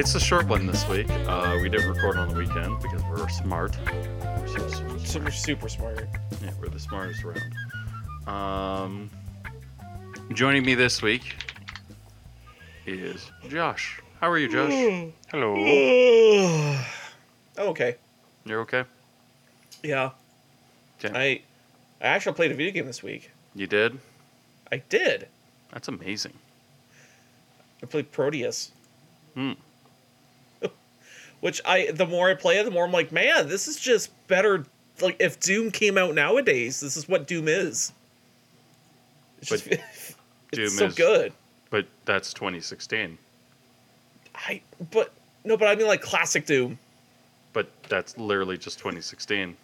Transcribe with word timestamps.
It's 0.00 0.14
a 0.14 0.18
short 0.18 0.48
one 0.48 0.64
this 0.66 0.88
week. 0.88 1.10
Uh, 1.10 1.58
we 1.60 1.68
didn't 1.68 1.90
record 1.90 2.16
on 2.16 2.30
the 2.30 2.34
weekend 2.34 2.80
because 2.80 3.02
we're 3.02 3.28
smart. 3.28 3.76
We're 3.84 4.48
so 4.48 4.66
super 4.66 4.70
smart. 4.70 5.00
Super, 5.06 5.30
super 5.30 5.68
smart. 5.68 6.08
Yeah, 6.42 6.52
we're 6.58 6.70
the 6.70 6.80
smartest 6.80 7.22
around. 7.22 8.26
Um, 8.26 9.10
joining 10.32 10.64
me 10.64 10.74
this 10.74 11.02
week 11.02 11.36
is 12.86 13.30
Josh. 13.50 14.00
How 14.22 14.30
are 14.30 14.38
you, 14.38 14.48
Josh? 14.48 15.12
Hello. 15.30 15.54
Oh, 17.58 17.68
okay. 17.68 17.96
You're 18.46 18.60
okay? 18.60 18.84
Yeah. 19.82 20.12
Okay. 21.04 21.42
I 22.00 22.02
I 22.02 22.08
actually 22.08 22.36
played 22.36 22.52
a 22.52 22.54
video 22.54 22.72
game 22.72 22.86
this 22.86 23.02
week. 23.02 23.30
You 23.54 23.66
did? 23.66 23.98
I 24.72 24.78
did. 24.78 25.28
That's 25.72 25.88
amazing. 25.88 26.32
I 27.82 27.86
played 27.86 28.10
Prodeus. 28.10 28.70
Hmm. 29.34 29.52
Which 31.40 31.60
I 31.64 31.90
the 31.90 32.06
more 32.06 32.28
I 32.30 32.34
play 32.34 32.58
it, 32.58 32.64
the 32.64 32.70
more 32.70 32.84
I'm 32.84 32.92
like, 32.92 33.12
man, 33.12 33.48
this 33.48 33.66
is 33.68 33.76
just 33.76 34.10
better. 34.28 34.64
Like 35.00 35.16
if 35.20 35.40
Doom 35.40 35.70
came 35.70 35.96
out 35.96 36.14
nowadays, 36.14 36.80
this 36.80 36.96
is 36.96 37.08
what 37.08 37.26
Doom 37.26 37.48
is. 37.48 37.92
It's 39.40 39.50
But 39.50 39.60
just 39.60 39.70
it's 39.70 40.14
Doom 40.52 40.68
so 40.68 40.84
is- 40.86 40.94
good. 40.94 41.32
But 41.70 41.86
that's 42.04 42.34
2016. 42.34 43.16
I 44.34 44.60
but 44.90 45.12
no, 45.44 45.56
but 45.56 45.68
I 45.68 45.74
mean 45.76 45.86
like 45.86 46.02
classic 46.02 46.44
Doom. 46.46 46.78
But 47.52 47.68
that's 47.88 48.16
literally 48.18 48.58
just 48.58 48.78
2016. 48.78 49.56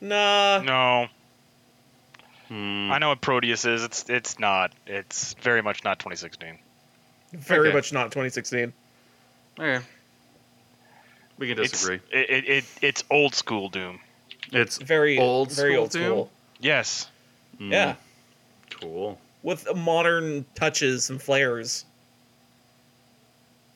Nah. 0.00 0.60
No, 0.62 1.06
Hmm. 2.48 2.90
I 2.92 2.98
know 2.98 3.08
what 3.10 3.20
Prodeus 3.20 3.64
is. 3.64 3.84
It's 3.84 4.10
it's 4.10 4.38
not. 4.38 4.72
It's 4.86 5.34
very 5.34 5.62
much 5.62 5.84
not 5.84 5.98
2016. 6.00 6.58
Very 7.32 7.68
Okay. 7.68 7.74
much 7.76 7.92
not 7.92 8.06
2016. 8.10 8.72
Okay. 9.58 9.82
We 11.38 11.48
can 11.48 11.58
It's 11.58 11.72
disagree. 11.72 12.00
it, 12.10 12.30
it, 12.30 12.48
it 12.48 12.64
it's 12.82 13.04
old 13.10 13.34
school 13.34 13.68
Doom. 13.68 14.00
It's, 14.52 14.76
Very 14.78 15.18
Old 15.18 15.50
very 15.52 15.72
school 15.72 15.82
old 15.82 15.90
Doom? 15.90 16.02
school. 16.04 16.30
Yes. 16.60 17.08
Mm, 17.60 17.70
Yeah. 17.72 17.94
Cool. 18.80 19.18
with 19.42 19.66
modern 19.74 20.44
touches 20.54 21.08
and 21.10 21.20
flares. 21.22 21.84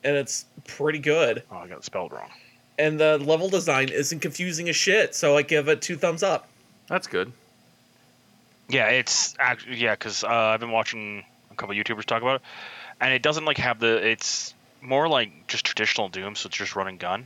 And 0.03 0.15
it's 0.15 0.45
pretty 0.67 0.99
good. 0.99 1.43
Oh, 1.51 1.57
I 1.57 1.67
got 1.67 1.79
it 1.79 1.85
spelled 1.85 2.11
wrong. 2.11 2.29
And 2.77 2.99
the 2.99 3.17
level 3.17 3.49
design 3.49 3.89
isn't 3.89 4.19
confusing 4.19 4.69
as 4.69 4.75
shit, 4.75 5.15
so 5.15 5.35
I 5.35 5.41
give 5.41 5.67
it 5.67 5.81
two 5.81 5.97
thumbs 5.97 6.21
up. 6.23 6.47
That's 6.87 7.07
good. 7.07 7.31
Yeah, 8.69 8.87
it's 8.89 9.33
actually 9.39 9.77
yeah, 9.77 9.93
because 9.95 10.23
uh, 10.23 10.27
I've 10.27 10.59
been 10.59 10.71
watching 10.71 11.23
a 11.51 11.55
couple 11.55 11.73
YouTubers 11.75 12.05
talk 12.05 12.21
about 12.21 12.35
it, 12.35 12.41
and 13.01 13.13
it 13.13 13.21
doesn't 13.23 13.45
like 13.45 13.57
have 13.57 13.79
the. 13.79 14.05
It's 14.07 14.53
more 14.81 15.07
like 15.07 15.47
just 15.47 15.65
traditional 15.65 16.07
Doom, 16.09 16.35
so 16.35 16.47
it's 16.47 16.57
just 16.57 16.75
run 16.75 16.87
and 16.87 16.99
gun, 16.99 17.25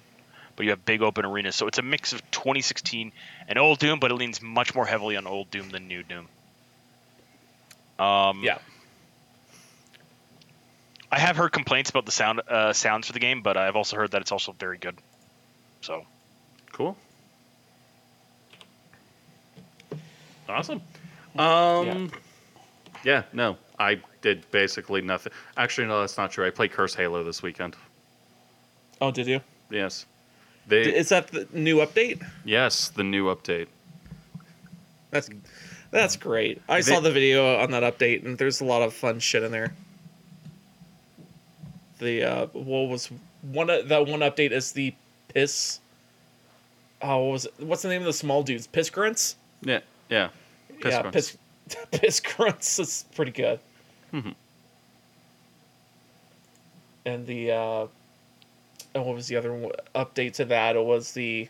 but 0.61 0.65
you 0.65 0.69
have 0.69 0.85
big 0.85 1.01
open 1.01 1.25
arenas. 1.25 1.55
So 1.55 1.65
it's 1.65 1.79
a 1.79 1.81
mix 1.81 2.13
of 2.13 2.21
2016 2.29 3.11
and 3.47 3.57
old 3.57 3.79
Doom, 3.79 3.99
but 3.99 4.11
it 4.11 4.13
leans 4.13 4.43
much 4.43 4.75
more 4.75 4.85
heavily 4.85 5.17
on 5.17 5.25
old 5.25 5.49
Doom 5.49 5.71
than 5.71 5.87
new 5.87 6.03
Doom. 6.03 6.27
Um, 7.97 8.43
Yeah. 8.43 8.59
I 11.11 11.17
have 11.17 11.35
heard 11.35 11.51
complaints 11.51 11.89
about 11.89 12.05
the 12.05 12.11
sound 12.11 12.41
uh, 12.47 12.73
sounds 12.73 13.07
for 13.07 13.13
the 13.13 13.19
game, 13.19 13.41
but 13.41 13.57
I've 13.57 13.75
also 13.75 13.95
heard 13.95 14.11
that 14.11 14.21
it's 14.21 14.31
also 14.31 14.51
very 14.51 14.77
good. 14.77 14.95
So 15.81 16.05
Cool. 16.73 16.95
Awesome. 20.47 20.79
Um 21.39 22.11
yeah. 23.03 23.23
no. 23.33 23.57
I 23.79 23.99
did 24.21 24.45
basically 24.51 25.01
nothing. 25.01 25.33
Actually 25.57 25.87
no, 25.87 26.01
that's 26.01 26.19
not 26.19 26.29
true. 26.29 26.45
I 26.45 26.51
played 26.51 26.71
Curse 26.71 26.93
Halo 26.93 27.23
this 27.23 27.41
weekend. 27.41 27.75
Oh, 29.01 29.09
did 29.09 29.25
you? 29.25 29.41
Yes. 29.71 30.05
They 30.67 30.81
Is 30.95 31.09
that 31.09 31.27
the 31.29 31.47
new 31.53 31.77
update? 31.77 32.25
Yes, 32.45 32.89
the 32.89 33.03
new 33.03 33.25
update. 33.33 33.67
That's 35.09 35.29
that's 35.91 36.15
great. 36.15 36.61
I 36.69 36.77
They- 36.77 36.81
saw 36.83 36.99
the 37.01 37.11
video 37.11 37.57
on 37.59 37.71
that 37.71 37.83
update, 37.83 38.23
and 38.25 38.37
there's 38.37 38.61
a 38.61 38.65
lot 38.65 38.81
of 38.81 38.93
fun 38.93 39.19
shit 39.19 39.43
in 39.43 39.51
there. 39.51 39.73
The 41.99 42.23
uh, 42.23 42.45
what 42.47 42.89
was 42.89 43.09
one 43.41 43.69
of 43.69 43.89
that 43.89 44.07
one 44.07 44.21
update 44.21 44.51
is 44.51 44.71
the 44.71 44.93
piss. 45.33 45.79
Oh, 47.01 47.17
what 47.25 47.31
was 47.33 47.45
it? 47.45 47.53
what's 47.59 47.81
the 47.81 47.89
name 47.89 48.01
of 48.01 48.05
the 48.05 48.13
small 48.13 48.41
dudes? 48.43 48.67
Piss 48.67 48.89
grunts. 48.89 49.35
Yeah, 49.63 49.79
yeah. 50.09 50.29
Piss 50.81 50.93
yeah, 50.93 51.01
grunts. 51.01 51.37
piss 51.71 51.85
piss 51.91 52.19
grunts 52.19 52.79
is 52.79 53.05
pretty 53.15 53.31
good. 53.31 53.59
Mhm. 54.13 54.35
And 57.05 57.25
the 57.27 57.51
uh, 57.51 57.87
and 58.93 59.05
what 59.05 59.15
was 59.15 59.27
the 59.27 59.35
other 59.35 59.53
one? 59.53 59.71
update 59.95 60.33
to 60.33 60.45
that? 60.45 60.75
It 60.75 60.83
was 60.83 61.11
the 61.13 61.47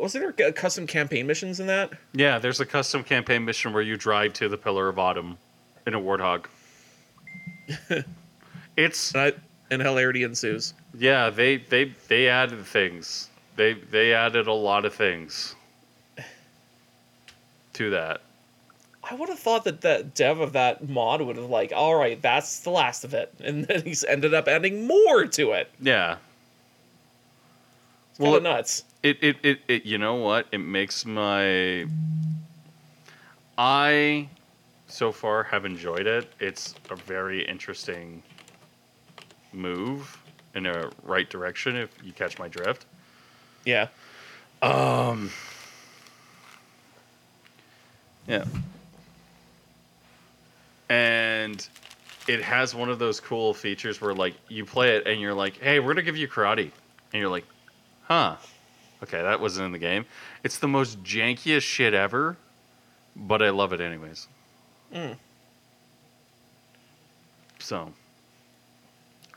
was 0.00 0.12
there 0.12 0.32
a 0.46 0.52
custom 0.52 0.86
campaign 0.86 1.26
missions 1.26 1.58
in 1.60 1.66
that? 1.66 1.90
Yeah, 2.14 2.38
there's 2.38 2.60
a 2.60 2.66
custom 2.66 3.02
campaign 3.02 3.44
mission 3.44 3.72
where 3.72 3.82
you 3.82 3.96
drive 3.96 4.32
to 4.34 4.48
the 4.48 4.56
Pillar 4.56 4.88
of 4.88 4.98
Autumn 4.98 5.36
in 5.86 5.94
a 5.94 6.00
warthog. 6.00 6.46
it's 8.76 9.12
And, 9.12 9.22
I, 9.22 9.32
and 9.70 9.82
hilarity 9.82 10.22
ensues. 10.22 10.74
yeah, 10.96 11.30
they 11.30 11.56
they 11.56 11.92
they 12.08 12.28
added 12.28 12.64
things. 12.64 13.28
They 13.56 13.74
they 13.74 14.14
added 14.14 14.46
a 14.46 14.52
lot 14.52 14.84
of 14.84 14.94
things 14.94 15.54
to 17.74 17.90
that. 17.90 18.20
I 19.10 19.14
would 19.14 19.28
have 19.30 19.38
thought 19.38 19.64
that 19.64 19.80
the 19.80 20.06
dev 20.14 20.40
of 20.40 20.52
that 20.52 20.86
mod 20.88 21.22
would 21.22 21.36
have 21.36 21.48
like, 21.48 21.72
all 21.74 21.94
right, 21.94 22.20
that's 22.20 22.60
the 22.60 22.70
last 22.70 23.04
of 23.04 23.14
it, 23.14 23.32
and 23.42 23.64
then 23.64 23.82
he's 23.82 24.04
ended 24.04 24.34
up 24.34 24.48
adding 24.48 24.86
more 24.86 25.24
to 25.26 25.52
it. 25.52 25.70
Yeah. 25.80 26.16
It's 28.18 28.26
Well, 28.26 28.40
nuts. 28.40 28.82
It, 29.04 29.18
it 29.22 29.36
it 29.44 29.60
it 29.68 29.86
you 29.86 29.96
know 29.96 30.16
what? 30.16 30.48
It 30.50 30.58
makes 30.58 31.06
my 31.06 31.86
I 33.56 34.28
so 34.88 35.12
far 35.12 35.44
have 35.44 35.64
enjoyed 35.64 36.06
it. 36.08 36.28
It's 36.40 36.74
a 36.90 36.96
very 36.96 37.44
interesting 37.46 38.22
move 39.52 40.20
in 40.54 40.66
a 40.66 40.90
right 41.04 41.30
direction 41.30 41.76
if 41.76 41.90
you 42.04 42.12
catch 42.12 42.38
my 42.40 42.48
drift. 42.48 42.86
Yeah, 43.64 43.86
Um. 44.62 45.30
Yeah. 48.26 48.44
And 50.88 51.66
it 52.26 52.42
has 52.42 52.74
one 52.74 52.88
of 52.88 52.98
those 52.98 53.20
cool 53.20 53.54
features 53.54 54.00
where, 54.00 54.12
like, 54.14 54.34
you 54.48 54.64
play 54.64 54.96
it 54.96 55.06
and 55.06 55.20
you're 55.20 55.34
like, 55.34 55.58
"Hey, 55.58 55.78
we're 55.78 55.92
gonna 55.94 56.02
give 56.02 56.16
you 56.16 56.26
karate," 56.28 56.70
and 57.12 57.20
you're 57.20 57.28
like, 57.28 57.44
"Huh? 58.08 58.36
Okay, 59.02 59.22
that 59.22 59.40
wasn't 59.40 59.66
in 59.66 59.72
the 59.72 59.78
game." 59.78 60.06
It's 60.42 60.58
the 60.58 60.68
most 60.68 61.02
jankiest 61.04 61.62
shit 61.62 61.94
ever, 61.94 62.36
but 63.14 63.42
I 63.42 63.50
love 63.50 63.72
it 63.72 63.80
anyways. 63.80 64.26
Mm. 64.92 65.16
So, 67.60 67.92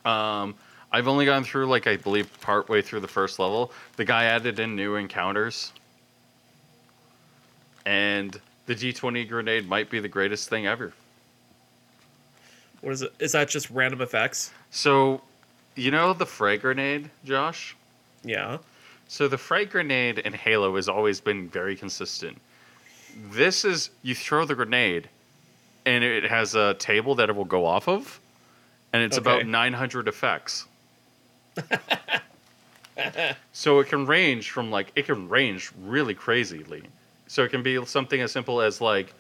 um, 0.06 0.56
I've 0.92 1.08
only 1.08 1.26
gone 1.26 1.44
through 1.44 1.68
like 1.68 1.88
I 1.88 1.98
believe 1.98 2.30
partway 2.42 2.82
through 2.82 3.02
the 3.02 3.08
first 3.08 3.40
level. 3.40 3.72
The 3.98 4.06
guy 4.06 4.26
added 4.26 4.60
in 4.60 4.76
new 4.76 4.96
encounters, 4.96 5.74
and 7.86 8.40
the 8.68 8.76
G20 8.76 9.28
grenade 9.28 9.68
might 9.68 9.90
be 9.90 10.00
the 10.00 10.08
greatest 10.08 10.50
thing 10.50 10.66
ever. 10.68 10.94
what 12.82 12.94
is 12.94 13.02
it? 13.02 13.14
Is 13.20 13.34
that 13.34 13.50
just 13.50 13.70
random 13.70 14.02
effects? 14.02 14.52
So, 14.70 15.22
you 15.76 15.92
know 15.92 16.14
the 16.14 16.26
frag 16.26 16.62
grenade, 16.62 17.10
Josh? 17.26 17.76
Yeah. 18.24 18.58
So 19.08 19.28
the 19.28 19.38
frag 19.38 19.72
grenade 19.72 20.20
in 20.20 20.34
Halo 20.34 20.76
has 20.76 20.88
always 20.88 21.20
been 21.20 21.50
very 21.50 21.76
consistent. 21.76 22.40
This 23.32 23.66
is 23.66 23.90
you 24.04 24.16
throw 24.16 24.46
the 24.46 24.56
grenade, 24.56 25.10
and 25.86 26.04
it 26.04 26.24
has 26.24 26.56
a 26.56 26.76
table 26.76 27.16
that 27.16 27.30
it 27.30 27.36
will 27.36 27.46
go 27.46 27.66
off 27.66 27.90
of, 27.90 28.20
and 28.94 29.04
it's 29.04 29.18
about 29.18 29.46
900 29.46 30.08
effects. 30.08 30.66
so 33.52 33.80
it 33.80 33.88
can 33.88 34.06
range 34.06 34.52
from 34.52 34.72
like 34.72 34.92
it 34.96 35.08
can 35.08 35.28
range 35.28 35.72
really 35.84 36.14
crazily. 36.14 36.84
So 37.28 37.44
it 37.44 37.50
can 37.50 37.64
be 37.64 37.84
something 37.86 38.22
as 38.22 38.32
simple 38.32 38.62
as 38.62 38.82
like 38.82 39.14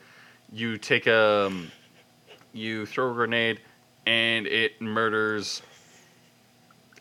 you 0.51 0.77
take 0.77 1.07
a 1.07 1.47
um, 1.47 1.71
you 2.53 2.85
throw 2.85 3.11
a 3.11 3.13
grenade 3.13 3.59
and 4.05 4.47
it 4.47 4.81
murders 4.81 5.61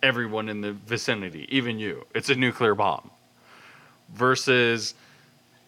everyone 0.03 0.49
in 0.49 0.61
the 0.61 0.73
vicinity, 0.73 1.47
even 1.51 1.79
you. 1.79 2.07
It's 2.15 2.31
a 2.31 2.35
nuclear 2.35 2.75
bomb. 2.75 3.11
Versus 4.15 4.95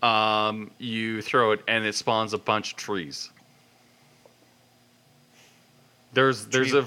um, 0.02 0.70
you 0.79 1.23
throw 1.23 1.52
it 1.52 1.61
and 1.69 1.84
it 1.84 1.94
spawns 1.94 2.32
a 2.32 2.38
bunch 2.38 2.73
of 2.73 2.76
trees. 2.79 3.31
There's 6.12 6.46
there's 6.46 6.70
Tree- 6.70 6.81
a 6.81 6.84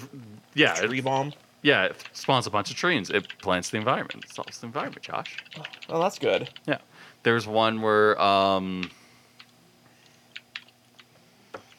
yeah 0.54 0.74
Tree 0.76 1.00
it- 1.00 1.06
bomb. 1.06 1.34
Yeah, 1.62 1.86
it 1.86 1.96
spawns 2.14 2.46
a 2.46 2.52
bunch 2.52 2.70
of 2.70 2.78
trees. 2.78 3.10
It 3.10 3.28
plants 3.40 3.72
the 3.72 3.78
environment. 3.78 4.24
It 4.26 4.32
solves 4.36 4.60
the 4.60 4.68
environment, 4.68 5.02
Josh. 5.02 5.38
Oh, 5.90 6.00
that's 6.00 6.20
good. 6.20 6.48
Yeah. 6.68 6.78
There's 7.24 7.48
one 7.48 7.82
where 7.82 8.22
um 8.22 8.92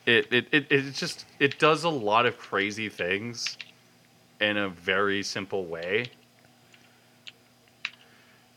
it 0.07 0.27
it, 0.33 0.49
it 0.51 0.67
it 0.71 0.93
just 0.95 1.25
it 1.39 1.59
does 1.61 1.85
a 1.85 1.89
lot 1.89 2.27
of 2.27 2.37
crazy 2.39 2.89
things 2.89 3.57
in 4.41 4.57
a 4.57 4.69
very 4.69 5.23
simple 5.23 5.65
way. 5.65 6.07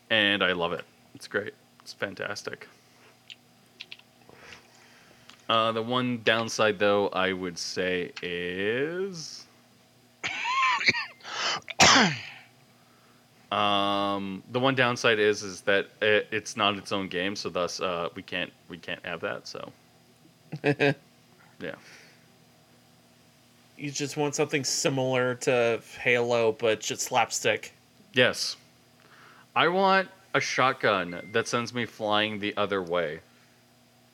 And 0.10 0.44
I 0.44 0.54
love 0.54 0.74
it. 0.74 0.86
It's 1.16 1.28
great. 1.28 1.54
It's 1.82 1.94
fantastic. 1.94 2.68
Uh, 5.48 5.72
the 5.72 5.82
one 5.82 6.22
downside, 6.24 6.80
though, 6.80 7.08
I 7.10 7.34
would 7.34 7.58
say 7.58 8.12
is 8.22 9.46
Um, 13.52 14.44
the 14.52 14.60
one 14.60 14.76
downside 14.76 15.18
is 15.18 15.42
is 15.42 15.62
that 15.62 15.88
it, 16.02 16.28
it's 16.32 16.56
not 16.56 16.78
its 16.78 16.92
own 16.92 17.08
game, 17.08 17.36
so 17.36 17.50
thus 17.50 17.80
uh, 17.80 18.10
we 18.14 18.22
can't 18.22 18.52
we 18.68 18.78
can't 18.78 19.04
have 19.04 19.22
that. 19.22 19.48
So 19.48 19.72
yeah, 20.64 20.94
You 23.80 23.92
just 23.92 24.18
want 24.18 24.36
something 24.36 24.64
similar 24.66 25.36
to 25.36 25.80
Halo, 26.02 26.52
but 26.52 26.82
just 26.82 27.02
slapstick. 27.02 27.72
yes, 28.14 28.58
I 29.56 29.68
want 29.70 30.10
a 30.34 30.40
shotgun 30.40 31.22
that 31.32 31.48
sends 31.48 31.74
me 31.74 31.86
flying 31.86 32.40
the 32.40 32.56
other 32.58 32.84
way. 32.84 33.20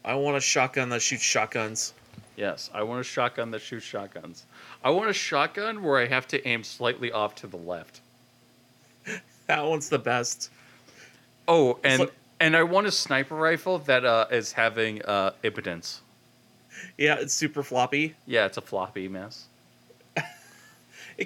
I 0.05 0.13
want 0.15 0.37
a 0.37 0.41
shotgun 0.41 0.89
that 0.89 1.01
shoots 1.01 1.23
shotguns. 1.23 1.93
Yes, 2.37 2.69
I 2.73 2.83
want 2.83 3.01
a 3.01 3.03
shotgun 3.03 3.49
that 3.51 3.61
shoots 3.61 3.85
shotguns. 3.85 4.45
I 4.83 4.91
want 4.91 5.09
a 5.09 5.13
shotgun 5.13 5.81
where 5.83 5.99
I 5.99 6.05
have 6.05 6.27
to 6.27 6.47
aim 6.47 6.63
slightly 6.63 7.11
off 7.11 7.35
to 7.35 7.47
the 7.47 7.57
left. 7.57 8.01
That 9.47 9.63
one's 9.63 9.89
the 9.89 9.99
best. 9.99 10.49
Oh, 11.47 11.77
and 11.83 11.99
like- 12.01 12.13
and 12.39 12.57
I 12.57 12.63
want 12.63 12.87
a 12.87 12.91
sniper 12.91 13.35
rifle 13.35 13.77
that 13.79 14.03
uh, 14.03 14.25
is 14.31 14.51
having 14.53 15.03
uh, 15.03 15.31
impotence. 15.43 16.01
Yeah, 16.97 17.15
it's 17.19 17.33
super 17.33 17.61
floppy. 17.63 18.15
Yeah, 18.25 18.45
it's 18.47 18.57
a 18.57 18.61
floppy 18.61 19.07
mess. 19.07 19.45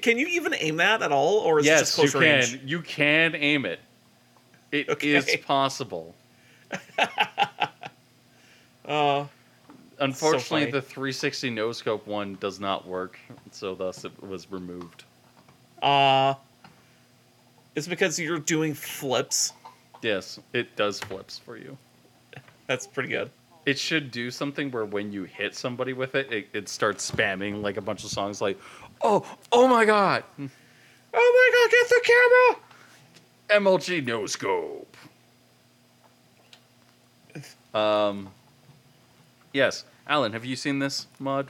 Can 0.02 0.18
you 0.18 0.28
even 0.28 0.54
aim 0.60 0.78
that 0.78 1.02
at 1.02 1.12
all, 1.12 1.40
or 1.40 1.60
is 1.60 1.66
it 1.66 1.70
yes, 1.70 1.80
just 1.82 1.96
close 1.96 2.14
you 2.14 2.20
range? 2.20 2.60
can. 2.60 2.68
You 2.68 2.82
can 2.82 3.36
aim 3.36 3.66
it. 3.66 3.80
It 4.72 4.88
is 5.04 5.26
Okay. 5.26 5.38
possible. 5.38 6.16
Uh, 8.86 9.26
Unfortunately, 10.00 10.62
funny. 10.62 10.72
the 10.72 10.82
360 10.82 11.50
no 11.52 11.72
scope 11.72 12.08
one 12.08 12.38
does 12.40 12.60
not 12.60 12.88
work, 12.88 13.20
so 13.52 13.76
thus 13.76 14.04
it 14.06 14.24
was 14.24 14.50
removed. 14.52 15.04
uh, 15.84 16.34
it's 17.76 17.88
because 17.88 18.18
you're 18.20 18.40
doing 18.40 18.74
flips. 18.74 19.54
Yes, 20.02 20.40
it 20.54 20.76
does 20.76 21.00
flips 21.02 21.38
for 21.38 21.56
you. 21.58 21.78
That's 22.68 22.88
pretty 22.88 23.10
good. 23.10 23.30
It 23.66 23.78
should 23.78 24.10
do 24.10 24.32
something 24.32 24.72
where 24.72 24.86
when 24.86 25.12
you 25.12 25.24
hit 25.26 25.54
somebody 25.56 25.94
with 25.94 26.16
it, 26.16 26.32
it, 26.32 26.48
it 26.54 26.68
starts 26.70 27.10
spamming 27.12 27.62
like 27.62 27.78
a 27.78 27.82
bunch 27.82 28.04
of 28.04 28.10
songs 28.10 28.42
like, 28.42 28.58
oh, 29.02 29.26
oh 29.52 29.68
my 29.68 29.86
god, 29.86 30.24
Oh 31.12 31.52
my 31.52 31.52
god, 31.54 31.72
get 31.72 31.90
the 31.90 32.02
camera! 32.06 33.62
MLG 33.62 34.06
no 34.06 34.26
scope. 34.28 34.96
Um, 37.74 38.30
yes, 39.54 39.86
Alan, 40.08 40.34
have 40.34 40.46
you 40.46 40.56
seen 40.56 40.80
this 40.80 41.08
mod? 41.20 41.50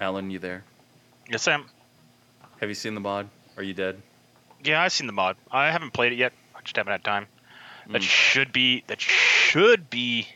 Alan, 0.00 0.30
you 0.30 0.38
there? 0.38 0.64
Yes, 1.28 1.42
Sam. 1.42 1.66
Have 2.60 2.68
you 2.68 2.74
seen 2.74 2.94
the 2.94 3.00
mod? 3.00 3.28
Are 3.56 3.62
you 3.62 3.74
dead? 3.74 4.00
Yeah, 4.64 4.82
I've 4.82 4.92
seen 4.92 5.06
the 5.06 5.12
mod. 5.12 5.36
I 5.50 5.70
haven't 5.70 5.92
played 5.92 6.12
it 6.12 6.16
yet. 6.18 6.32
I 6.54 6.60
just 6.62 6.76
haven't 6.76 6.92
had 6.92 7.04
time. 7.04 7.26
That 7.88 8.02
Mm. 8.02 8.04
should 8.04 8.52
be 8.52 8.84
that 8.86 9.00
should 9.00 9.90
be 9.90 10.28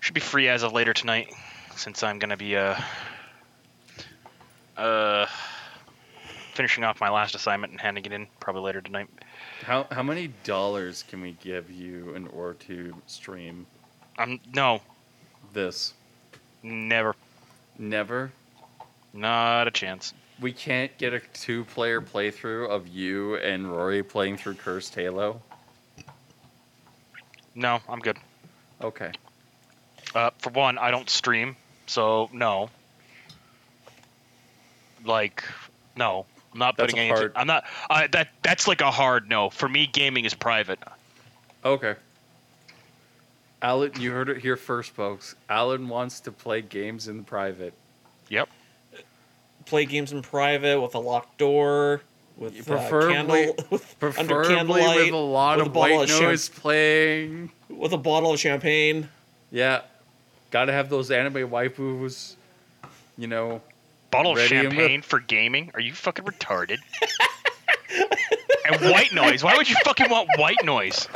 should 0.00 0.14
be 0.14 0.20
free 0.20 0.48
as 0.48 0.62
of 0.62 0.72
later 0.72 0.92
tonight, 0.92 1.32
since 1.76 2.02
I'm 2.02 2.18
gonna 2.18 2.36
be 2.36 2.56
uh 2.56 2.76
uh 4.76 5.26
finishing 6.54 6.84
off 6.84 7.00
my 7.00 7.10
last 7.10 7.34
assignment 7.34 7.72
and 7.72 7.80
handing 7.80 8.04
it 8.04 8.12
in 8.12 8.26
probably 8.40 8.62
later 8.62 8.80
tonight. 8.80 9.08
How 9.62 9.86
how 9.90 10.02
many 10.02 10.28
dollars 10.44 11.02
can 11.08 11.20
we 11.20 11.32
give 11.42 11.70
you 11.70 12.14
in 12.14 12.26
order 12.28 12.54
to 12.68 12.94
stream 13.06 13.66
I'm 14.18 14.40
no, 14.54 14.80
this? 15.52 15.92
never, 16.62 17.14
Never. 17.78 18.30
not 19.12 19.66
a 19.66 19.70
chance. 19.70 20.14
We 20.40 20.52
can't 20.52 20.96
get 20.98 21.12
a 21.14 21.20
two-player 21.20 22.00
playthrough 22.00 22.68
of 22.68 22.88
you 22.88 23.36
and 23.36 23.70
Rory 23.70 24.02
playing 24.02 24.36
through 24.36 24.54
Cursed 24.54 24.94
Halo. 24.94 25.40
No, 27.54 27.80
I'm 27.88 28.00
good. 28.00 28.16
Okay. 28.80 29.12
Uh, 30.14 30.30
for 30.38 30.50
one, 30.50 30.76
I 30.78 30.90
don't 30.90 31.08
stream, 31.08 31.56
so 31.86 32.28
no. 32.32 32.70
Like, 35.04 35.44
no, 35.96 36.24
I'm 36.52 36.58
not 36.58 36.76
That's 36.76 36.92
putting 36.92 36.98
a 36.98 37.08
anything. 37.08 37.16
hard- 37.16 37.32
I'm 37.36 37.46
not. 37.46 37.64
Uh, 37.90 38.06
that 38.12 38.28
that's 38.42 38.66
like 38.66 38.80
a 38.80 38.90
hard 38.90 39.28
no. 39.28 39.50
For 39.50 39.68
me, 39.68 39.86
gaming 39.86 40.24
is 40.24 40.34
private. 40.34 40.78
Okay. 41.64 41.94
Alan, 43.62 43.92
you 43.98 44.12
heard 44.12 44.28
it 44.28 44.38
here 44.38 44.56
first, 44.56 44.90
folks. 44.92 45.34
Alan 45.48 45.88
wants 45.88 46.20
to 46.20 46.32
play 46.32 46.60
games 46.62 47.08
in 47.08 47.24
private. 47.24 47.72
Yep. 48.28 48.48
Play 49.66 49.86
games 49.86 50.12
in 50.12 50.20
private 50.22 50.80
with 50.80 50.94
a 50.94 50.98
locked 50.98 51.38
door, 51.38 52.02
with 52.36 52.60
uh, 52.60 52.64
Preferably- 52.74 53.14
candle, 53.46 53.56
with, 53.70 54.18
under 54.18 54.44
candlelight, 54.44 54.96
with 55.06 55.12
a 55.14 55.16
lot 55.16 55.56
with 55.58 55.66
a 55.66 55.68
of 55.68 55.74
bottle 55.74 55.96
white 55.98 56.10
of 56.10 56.20
noise 56.20 56.48
playing. 56.50 57.50
with 57.70 57.92
a 57.92 57.98
bottle 57.98 58.32
of 58.34 58.38
champagne. 58.40 59.08
Yeah. 59.50 59.82
Gotta 60.54 60.72
have 60.72 60.88
those 60.88 61.10
anime 61.10 61.50
waifus. 61.50 62.36
You 63.18 63.26
know. 63.26 63.60
Bottle 64.12 64.30
of 64.30 64.36
Ready 64.36 64.54
and 64.54 64.72
champagne 64.72 65.02
for 65.02 65.18
gaming? 65.18 65.72
Are 65.74 65.80
you 65.80 65.92
fucking 65.92 66.24
retarded? 66.24 66.78
and 68.70 68.80
white 68.92 69.12
noise. 69.12 69.42
Why 69.42 69.56
would 69.56 69.68
you 69.68 69.74
fucking 69.82 70.08
want 70.08 70.28
white 70.38 70.62
noise? 70.62 71.08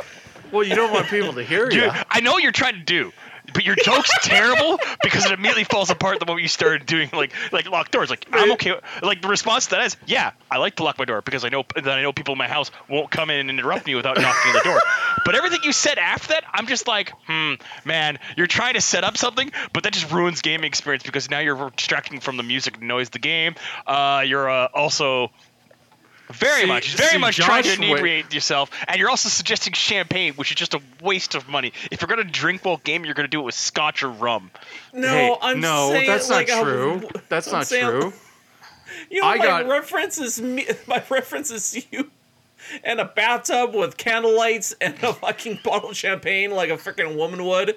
Well, 0.51 0.63
you 0.63 0.75
don't 0.75 0.91
want 0.91 1.07
people 1.07 1.31
to 1.31 1.41
hear 1.41 1.69
Dude, 1.69 1.83
you. 1.83 1.91
I 2.09 2.19
know 2.19 2.33
what 2.33 2.43
you're 2.43 2.51
trying 2.51 2.73
to 2.73 2.83
do, 2.83 3.13
but 3.53 3.65
your 3.65 3.75
joke's 3.75 4.11
terrible 4.21 4.79
because 5.03 5.25
it 5.25 5.31
immediately 5.31 5.63
falls 5.63 5.89
apart 5.89 6.19
the 6.19 6.25
moment 6.25 6.43
you 6.43 6.47
started 6.47 6.85
doing 6.85 7.09
like 7.13 7.31
like 7.51 7.69
locked 7.69 7.91
doors. 7.91 8.09
Like 8.09 8.25
I'm 8.31 8.51
okay. 8.53 8.73
Like 9.01 9.21
the 9.21 9.27
response 9.27 9.65
to 9.65 9.71
that 9.71 9.85
is, 9.85 9.97
yeah, 10.05 10.31
I 10.49 10.57
like 10.57 10.75
to 10.77 10.83
lock 10.83 10.97
my 10.97 11.05
door 11.05 11.21
because 11.21 11.45
I 11.45 11.49
know 11.49 11.63
that 11.75 11.87
I 11.87 12.01
know 12.01 12.13
people 12.13 12.33
in 12.33 12.37
my 12.37 12.47
house 12.47 12.71
won't 12.89 13.11
come 13.11 13.29
in 13.29 13.39
and 13.39 13.49
interrupt 13.49 13.85
me 13.85 13.95
without 13.95 14.17
knocking 14.17 14.51
on 14.51 14.53
the 14.53 14.63
door. 14.63 14.79
But 15.25 15.35
everything 15.35 15.59
you 15.63 15.73
said 15.73 15.97
after 15.97 16.29
that, 16.29 16.43
I'm 16.53 16.65
just 16.65 16.87
like, 16.87 17.11
hmm, 17.27 17.55
man, 17.83 18.19
you're 18.37 18.47
trying 18.47 18.75
to 18.75 18.81
set 18.81 19.03
up 19.03 19.17
something, 19.17 19.51
but 19.73 19.83
that 19.83 19.93
just 19.93 20.11
ruins 20.11 20.41
gaming 20.41 20.65
experience 20.65 21.03
because 21.03 21.29
now 21.29 21.39
you're 21.39 21.71
distracting 21.75 22.19
from 22.19 22.37
the 22.37 22.43
music 22.43 22.77
and 22.77 22.87
noise 22.87 23.07
of 23.07 23.11
the 23.11 23.19
game. 23.19 23.55
Uh, 23.85 24.23
you're 24.25 24.49
uh, 24.49 24.69
also 24.73 25.29
very 26.31 26.61
See- 26.61 26.67
much, 26.67 26.93
very 26.95 27.09
see, 27.11 27.17
much 27.17 27.37
trying 27.37 27.63
to 27.63 27.69
Josh 27.69 27.79
wa- 27.79 27.85
inebriate 27.85 28.33
yourself, 28.33 28.69
and 28.87 28.97
you're 28.99 29.09
also 29.09 29.29
suggesting 29.29 29.73
champagne, 29.73 30.33
which 30.33 30.51
is 30.51 30.55
just 30.55 30.73
a 30.73 30.81
waste 31.01 31.35
of 31.35 31.47
money. 31.49 31.73
If 31.91 32.01
you're 32.01 32.07
gonna 32.07 32.23
drink 32.23 32.63
while 32.65 32.77
gaming, 32.77 33.05
you're 33.05 33.15
gonna 33.15 33.27
do 33.27 33.39
it 33.39 33.43
with 33.45 33.55
scotch 33.55 34.03
or 34.03 34.09
rum. 34.09 34.51
No, 34.93 35.07
Hey, 35.09 35.35
I'm 35.41 35.59
no, 35.59 35.89
saying 35.91 36.07
that's 36.07 36.29
it 36.29 36.33
like 36.33 36.47
not 36.49 36.61
a- 36.61 36.63
true. 36.63 37.09
That's 37.29 37.47
I'm 37.47 37.53
not 37.53 37.67
saying- 37.67 37.85
true. 37.85 38.13
You 39.09 39.21
know, 39.21 39.27
I 39.27 39.37
my 39.37 39.45
got- 39.45 39.67
reference 39.67 40.17
is 40.19 40.41
me. 40.41 40.67
My 40.87 41.01
reference 41.09 41.51
is 41.51 41.85
you, 41.91 42.11
and 42.83 42.99
a 42.99 43.05
bathtub 43.05 43.73
with 43.73 43.97
candlelights 43.97 44.73
and 44.81 44.95
a 45.03 45.13
fucking 45.13 45.59
bottle 45.63 45.91
of 45.91 45.97
champagne, 45.97 46.51
like 46.51 46.69
a 46.69 46.75
freaking 46.77 47.15
woman 47.15 47.45
would. 47.45 47.75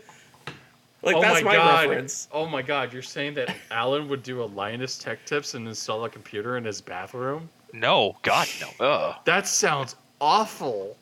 Like 1.02 1.16
oh 1.16 1.20
that's 1.20 1.42
my, 1.42 1.50
my, 1.50 1.56
god! 1.56 1.88
reference. 1.88 2.28
Oh 2.32 2.46
my 2.46 2.60
god! 2.62 2.92
You're 2.92 3.02
saying 3.02 3.34
that 3.34 3.54
Alan 3.70 4.08
would 4.08 4.22
do 4.22 4.42
a 4.42 4.46
Linus 4.46 4.98
Tech 4.98 5.24
Tips 5.24 5.54
and 5.54 5.66
install 5.68 6.04
a 6.04 6.08
computer 6.10 6.56
in 6.56 6.64
his 6.64 6.80
bathroom? 6.80 7.48
No, 7.72 8.16
God, 8.22 8.48
no. 8.60 8.86
Ugh. 8.86 9.14
That 9.24 9.46
sounds 9.46 9.96
awful. 10.20 10.96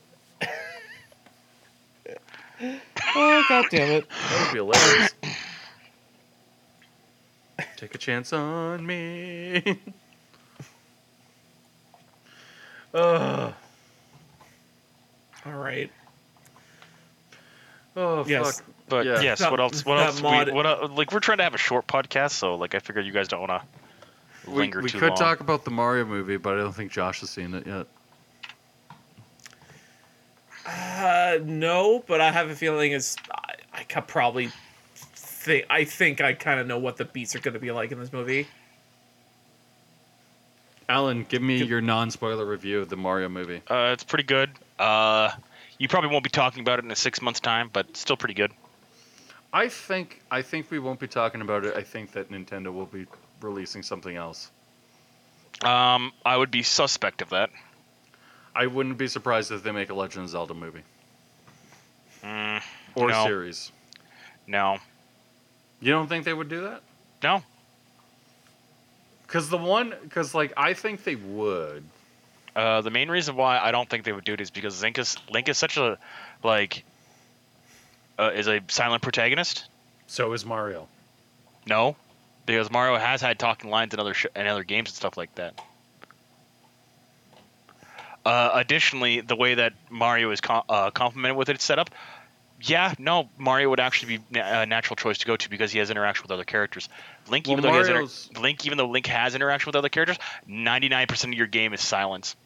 Oh 3.17 3.45
god 3.49 3.65
damn 3.71 3.91
it! 3.91 4.05
That 4.09 4.41
would 4.45 4.53
be 4.53 4.59
hilarious. 4.59 5.11
Take 7.77 7.95
a 7.95 7.99
chance 7.99 8.33
on 8.35 8.85
me. 8.87 9.63
Ugh. 12.95 13.53
All 15.47 15.53
right. 15.53 15.91
Oh 17.97 18.25
Yes. 18.27 18.61
fuck. 18.61 18.67
But 18.89 19.07
Yeah. 19.07 19.21
yes, 19.21 19.39
That- 19.39 19.51
what 19.51 19.61
else? 19.61 19.85
What 19.85 19.99
else? 19.99 20.21
mod- 20.21 20.49
we, 20.49 20.53
what 20.53 20.67
el- 20.67 20.89
like 20.89 21.13
we're 21.13 21.21
trying 21.21 21.39
to 21.39 21.45
have 21.45 21.55
a 21.55 21.59
short 21.59 21.87
podcast, 21.87 22.33
so 22.33 22.57
like 22.57 22.75
I 22.75 22.79
figured 22.81 23.07
you 23.07 23.13
guys 23.13 23.29
don't 23.29 23.41
want 23.41 23.51
to 23.53 23.61
We, 23.61 23.80
linger 24.51 24.81
we 24.81 24.91
too 24.91 24.99
could 24.99 25.17
talk 25.17 25.41
about 25.41 25.65
the 25.65 25.71
Mario 25.71 26.05
movie, 26.05 26.37
but 26.37 26.55
I 26.55 26.59
don't 26.59 26.75
think 26.75 26.93
Josh 26.93 27.21
has 27.21 27.31
seen 27.31 27.55
it 27.55 27.67
yet. 27.67 27.87
Uh, 30.67 31.39
no, 31.45 32.05
but 32.07 32.21
I 32.21 32.31
have 32.31 32.51
a 32.51 32.55
feeling 32.55 32.93
it's. 32.93 33.17
I, 33.33 33.55
I 33.73 33.83
could 33.85 34.07
probably. 34.07 34.51
Think, 34.95 35.65
I 35.71 35.85
think 35.85 36.21
I 36.21 36.35
kind 36.35 36.61
of 36.61 36.67
know 36.67 36.79
what 36.79 36.99
the 36.99 37.07
beats 37.07 37.35
are 37.35 37.41
going 37.41 37.55
to 37.55 37.61
be 37.61 37.71
like 37.73 37.93
in 37.93 37.99
this 37.99 38.13
movie. 38.13 38.47
Alan, 40.87 41.25
give 41.29 41.41
me 41.41 41.63
your 41.63 41.81
non-spoiler 41.81 42.45
review 42.45 42.81
of 42.81 42.89
the 42.89 42.97
Mario 42.97 43.29
movie. 43.29 43.63
Uh, 43.69 43.91
it's 43.93 44.05
pretty 44.05 44.25
good. 44.25 44.51
Uh, 44.79 45.31
you 45.79 45.89
probably 45.89 46.11
won't 46.11 46.25
be 46.25 46.31
talking 46.31 46.61
about 46.61 46.79
it 46.79 46.85
in 46.85 46.91
a 46.91 46.97
six 46.97 47.23
months 47.23 47.41
time, 47.41 47.71
but 47.73 47.97
still 47.97 48.17
pretty 48.17 48.35
good. 48.35 48.53
I 49.53 49.69
think 49.69 50.21
I 50.31 50.43
think 50.43 50.71
we 50.71 50.79
won't 50.79 51.01
be 51.01 51.09
talking 51.09 51.41
about 51.41 51.65
it. 51.65 51.75
I 51.75 51.83
think 51.83 52.13
that 52.13 52.31
Nintendo 52.31 52.73
will 52.73 52.87
be 52.87 53.07
releasing 53.41 53.83
something 53.83 54.17
else. 54.17 54.51
Um, 55.63 56.13
I 56.25 56.37
would 56.37 56.51
be 56.51 56.63
suspect 56.63 57.23
of 57.23 57.31
that. 57.31 57.51
I 58.55 58.67
wouldn't 58.67 58.99
be 58.99 59.07
surprised 59.09 59.53
if 59.53 59.63
they 59.63 59.73
make 59.73 59.91
a 59.91 59.95
Legend 59.95 60.25
of 60.25 60.31
Zelda 60.31 60.55
movie 60.55 60.83
Mm, 62.25 62.63
or 62.95 63.09
No. 63.11 63.25
series. 63.25 63.73
no, 64.47 64.79
You 65.81 65.93
don't 65.93 66.09
think 66.09 66.25
they 66.25 66.35
would 66.35 66.49
do 66.49 66.63
that? 66.63 66.83
no. 67.23 67.43
Because 69.27 69.49
the 69.49 69.57
one, 69.57 69.95
because 70.03 70.35
like 70.35 70.53
I 70.57 70.75
think 70.75 71.05
they 71.05 71.15
would. 71.15 71.85
Uh, 72.57 72.81
the 72.81 72.91
main 72.91 73.09
reason 73.09 73.37
why 73.37 73.59
I 73.61 73.71
don't 73.71 73.89
think 73.89 74.05
they 74.05 74.13
would 74.13 74.25
do 74.25 74.35
it 74.35 74.41
is 74.41 74.51
because 74.51 74.83
Link 74.83 74.99
is 74.99 75.17
Link 75.31 75.49
is 75.49 75.57
such 75.57 75.77
a 75.77 75.99
like 76.43 76.83
uh, 78.19 78.33
is 78.35 78.49
a 78.49 78.61
silent 78.69 79.03
protagonist. 79.03 79.67
So 80.09 80.33
is 80.33 80.45
Mario. 80.45 80.89
No, 81.67 81.95
because 82.51 82.71
Mario 82.71 82.97
has 82.99 83.21
had 83.21 83.39
talking 83.39 83.71
lines 83.71 83.95
in 83.95 84.01
other 84.01 84.15
sh- 84.15 84.27
in 84.37 84.47
other 84.47 84.65
games 84.65 84.91
and 84.91 84.97
stuff 84.97 85.17
like 85.17 85.35
that. 85.37 85.61
Uh, 88.25 88.51
additionally, 88.55 89.21
the 89.23 89.37
way 89.37 89.55
that 89.55 89.73
Mario 89.89 90.31
is 90.31 90.41
com- 90.41 90.63
uh, 90.69 90.91
complemented 90.91 91.37
with 91.39 91.49
its 91.49 91.65
setup, 91.65 91.91
yeah, 92.61 92.93
no, 92.99 93.31
Mario 93.39 93.71
would 93.71 93.81
actually 93.81 94.19
be 94.19 94.25
na- 94.31 94.63
a 94.63 94.67
natural 94.67 94.97
choice 94.97 95.19
to 95.19 95.27
go 95.27 95.37
to 95.37 95.49
because 95.49 95.73
he 95.73 95.79
has 95.79 95.91
interaction 95.91 96.25
with 96.25 96.31
other 96.31 96.45
characters. 96.45 96.91
Link, 97.29 97.47
Well, 97.47 97.53
even 97.53 97.63
though 97.63 97.73
he 97.73 97.79
has 97.79 97.89
inter- 97.89 98.41
Link, 98.41 98.67
even 98.67 98.77
though 98.77 98.89
Link 98.89 99.07
has 99.07 99.35
interaction 99.35 99.69
with 99.69 99.77
other 99.77 99.89
characters, 99.89 100.19
ninety 100.47 100.89
nine 100.91 101.07
percent 101.07 101.33
of 101.33 101.39
your 101.39 101.47
game 101.47 101.73
is 101.73 101.81
silence. 101.81 102.37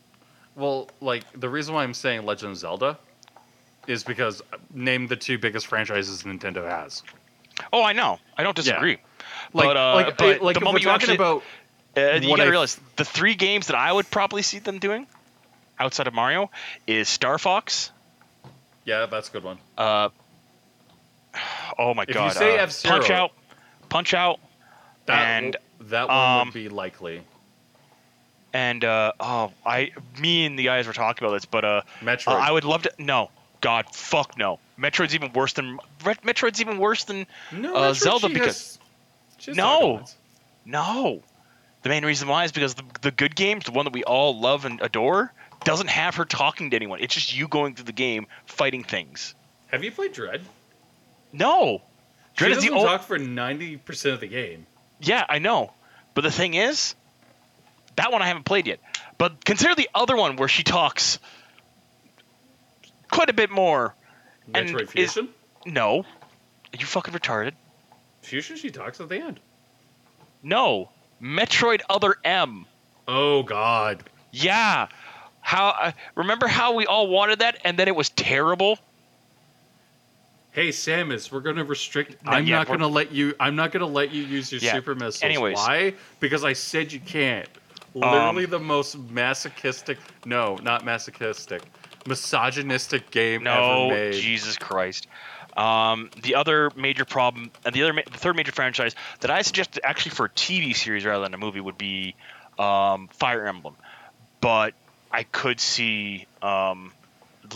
Well, 0.54 0.88
like 1.00 1.24
the 1.32 1.48
reason 1.48 1.74
why 1.74 1.82
I'm 1.82 1.94
saying 1.94 2.24
Legend 2.24 2.52
of 2.52 2.58
Zelda 2.58 2.98
is 3.88 4.04
because 4.04 4.40
uh, 4.52 4.58
name 4.72 5.08
the 5.08 5.16
two 5.16 5.36
biggest 5.38 5.66
franchises 5.66 6.22
Nintendo 6.22 6.64
has. 6.68 7.02
Oh, 7.72 7.82
I 7.82 7.92
know, 7.92 8.20
I 8.38 8.44
don't 8.44 8.54
disagree. 8.54 8.98
Like, 9.54 9.68
but 9.68 9.76
uh, 9.76 9.94
like, 9.94 10.16
but 10.18 10.42
like 10.42 10.54
the 10.54 10.58
if 10.58 10.62
we're 10.62 10.64
moment 10.64 10.82
you 10.84 10.88
talking 10.90 11.10
actually, 11.10 11.14
about 11.16 11.42
Uh, 11.96 12.18
you 12.20 12.28
what 12.28 12.36
gotta 12.38 12.48
I- 12.48 12.50
realize 12.50 12.78
the 12.96 13.04
three 13.04 13.34
games 13.34 13.68
that 13.68 13.76
I 13.76 13.90
would 13.92 14.10
probably 14.10 14.42
see 14.42 14.58
them 14.58 14.78
doing 14.80 15.06
outside 15.78 16.06
of 16.08 16.12
Mario 16.14 16.50
is 16.86 17.08
Star 17.08 17.38
Fox. 17.38 17.90
yeah, 18.84 19.06
that's 19.06 19.28
a 19.28 19.32
good 19.32 19.44
one. 19.44 19.58
Uh, 19.78 20.08
oh 21.78 21.94
my 21.94 22.02
If 22.02 22.08
you 22.10 22.14
god! 22.14 22.32
say 22.32 22.58
uh, 22.58 22.62
F-Zero- 22.64 22.94
Punch 22.98 23.10
Out, 23.10 23.32
Punch 23.88 24.14
Out, 24.14 24.40
That 25.06 25.42
And, 25.42 25.56
that 25.82 26.08
one 26.08 26.16
um, 26.40 26.46
would 26.48 26.54
be 26.54 26.68
likely. 26.68 27.20
and 28.52 28.84
uh, 28.84 29.12
oh, 29.20 29.52
I, 29.66 29.92
me 30.18 30.46
and 30.46 30.58
the 30.58 30.64
guys 30.64 30.86
were 30.86 30.92
talking 30.92 31.24
about 31.26 31.34
this, 31.34 31.44
but 31.44 31.64
uh, 31.64 31.82
Metroid. 32.00 32.28
uh, 32.28 32.36
I 32.36 32.50
would 32.50 32.64
love 32.64 32.82
to. 32.82 32.92
No, 32.98 33.30
God, 33.60 33.86
fuck 33.92 34.36
no. 34.38 34.58
Metroid's 34.78 35.14
even 35.14 35.32
worse 35.32 35.52
than 35.54 35.78
Ret- 36.04 36.22
Metroid's 36.22 36.60
even 36.60 36.78
worse 36.78 37.04
than 37.04 37.26
no, 37.52 37.74
uh, 37.74 37.90
Metroid, 37.92 37.94
Zelda 37.96 38.28
she 38.28 38.34
because- 38.34 38.78
No. 39.48 40.04
no. 40.64 41.22
The 41.82 41.88
main 41.90 42.04
reason 42.04 42.28
why 42.28 42.44
is 42.44 42.52
because 42.52 42.74
the, 42.74 42.84
the 43.02 43.10
good 43.10 43.36
games, 43.36 43.64
the 43.66 43.72
one 43.72 43.84
that 43.84 43.92
we 43.92 44.04
all 44.04 44.38
love 44.40 44.64
and 44.64 44.80
adore, 44.80 45.32
doesn't 45.64 45.88
have 45.90 46.14
her 46.16 46.24
talking 46.24 46.70
to 46.70 46.76
anyone. 46.76 47.00
It's 47.00 47.14
just 47.14 47.36
you 47.36 47.46
going 47.48 47.74
through 47.74 47.84
the 47.84 47.92
game 47.92 48.26
fighting 48.46 48.84
things. 48.84 49.34
Have 49.68 49.84
you 49.84 49.92
played 49.92 50.12
Dread? 50.12 50.40
No. 51.32 51.82
She 52.32 52.38
Dread 52.38 52.52
is 52.52 52.58
the 52.58 52.62
doesn't 52.68 52.76
only. 52.78 52.88
talk 52.88 53.02
for 53.06 53.18
ninety 53.18 53.76
percent 53.76 54.14
of 54.14 54.20
the 54.20 54.28
game. 54.28 54.66
Yeah, 55.00 55.24
I 55.28 55.38
know. 55.40 55.72
But 56.14 56.22
the 56.22 56.30
thing 56.30 56.54
is, 56.54 56.94
that 57.96 58.12
one 58.12 58.22
I 58.22 58.26
haven't 58.28 58.44
played 58.44 58.66
yet. 58.66 58.80
But 59.18 59.44
consider 59.44 59.74
the 59.74 59.88
other 59.94 60.16
one 60.16 60.36
where 60.36 60.48
she 60.48 60.62
talks 60.62 61.18
quite 63.10 63.30
a 63.30 63.34
bit 63.34 63.50
more. 63.50 63.94
And 64.54 64.68
Metroid 64.70 64.96
is- 64.96 65.18
No. 65.66 66.00
Are 66.00 66.76
you 66.78 66.86
fucking 66.86 67.14
retarded? 67.14 67.52
Fusion, 68.24 68.56
she 68.56 68.70
talks 68.70 69.00
at 69.00 69.08
the 69.08 69.18
end. 69.18 69.40
No. 70.42 70.90
Metroid 71.22 71.80
Other 71.88 72.16
M. 72.24 72.66
Oh 73.06 73.42
God. 73.42 74.02
Yeah. 74.32 74.88
How 75.40 75.68
uh, 75.68 75.92
remember 76.14 76.46
how 76.46 76.74
we 76.74 76.86
all 76.86 77.08
wanted 77.08 77.40
that 77.40 77.60
and 77.64 77.78
then 77.78 77.86
it 77.88 77.94
was 77.94 78.08
terrible? 78.10 78.78
Hey 80.52 80.68
Samus, 80.68 81.30
we're 81.32 81.40
gonna 81.40 81.64
restrict. 81.64 82.24
No, 82.24 82.32
I'm 82.32 82.46
yeah, 82.46 82.58
not 82.58 82.68
gonna 82.68 82.88
let 82.88 83.12
you. 83.12 83.34
I'm 83.40 83.56
not 83.56 83.72
gonna 83.72 83.86
let 83.86 84.12
you 84.12 84.22
use 84.22 84.52
your 84.52 84.60
Yeah, 84.60 84.72
super 84.72 84.94
missiles. 84.94 85.22
anyways. 85.22 85.56
why? 85.56 85.94
Because 86.20 86.44
I 86.44 86.52
said 86.52 86.92
you 86.92 87.00
can't. 87.00 87.48
Um, 87.96 88.00
Literally 88.00 88.46
the 88.46 88.58
most 88.58 88.96
masochistic. 89.10 89.98
No, 90.24 90.56
not 90.62 90.84
masochistic. 90.84 91.62
Misogynistic 92.06 93.10
game 93.10 93.42
No, 93.44 93.88
ever 93.88 93.94
made. 93.94 94.14
Jesus 94.14 94.56
Christ. 94.56 95.08
Um, 95.56 96.10
the 96.22 96.34
other 96.34 96.70
major 96.74 97.04
problem, 97.04 97.50
and 97.64 97.74
the 97.74 97.82
other, 97.84 97.92
ma- 97.92 98.02
the 98.10 98.18
third 98.18 98.34
major 98.36 98.52
franchise 98.52 98.94
that 99.20 99.30
I 99.30 99.42
suggest 99.42 99.78
actually 99.84 100.10
for 100.12 100.26
a 100.26 100.30
TV 100.30 100.74
series 100.74 101.04
rather 101.04 101.22
than 101.22 101.32
a 101.34 101.38
movie 101.38 101.60
would 101.60 101.78
be 101.78 102.14
um, 102.58 103.08
Fire 103.12 103.46
Emblem, 103.46 103.76
but 104.40 104.74
I 105.12 105.22
could 105.22 105.60
see 105.60 106.26
um, 106.42 106.92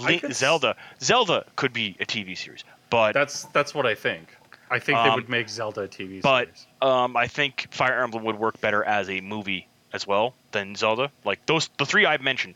Link, 0.00 0.20
could 0.22 0.30
s- 0.30 0.38
Zelda. 0.38 0.76
Zelda 1.00 1.44
could 1.56 1.72
be 1.72 1.96
a 1.98 2.04
TV 2.06 2.36
series, 2.38 2.62
but 2.90 3.12
That's 3.14 3.44
that's 3.46 3.74
what 3.74 3.84
I 3.86 3.94
think. 3.94 4.28
I 4.70 4.78
think 4.80 4.98
they 5.02 5.08
Um, 5.08 5.14
would 5.14 5.28
make 5.30 5.48
Zelda 5.48 5.82
a 5.82 5.88
TV 5.88 6.20
but 6.22 6.44
series. 6.44 6.66
um, 6.82 7.16
I 7.16 7.26
think 7.26 7.68
Fire 7.72 8.02
Emblem 8.02 8.22
would 8.24 8.38
work 8.38 8.60
better 8.60 8.84
as 8.84 9.08
a 9.08 9.20
movie 9.22 9.66
as 9.92 10.06
well 10.06 10.34
than 10.52 10.76
Zelda. 10.76 11.10
Like 11.24 11.44
those, 11.46 11.68
the 11.78 11.86
three 11.86 12.04
I've 12.06 12.20
mentioned, 12.20 12.54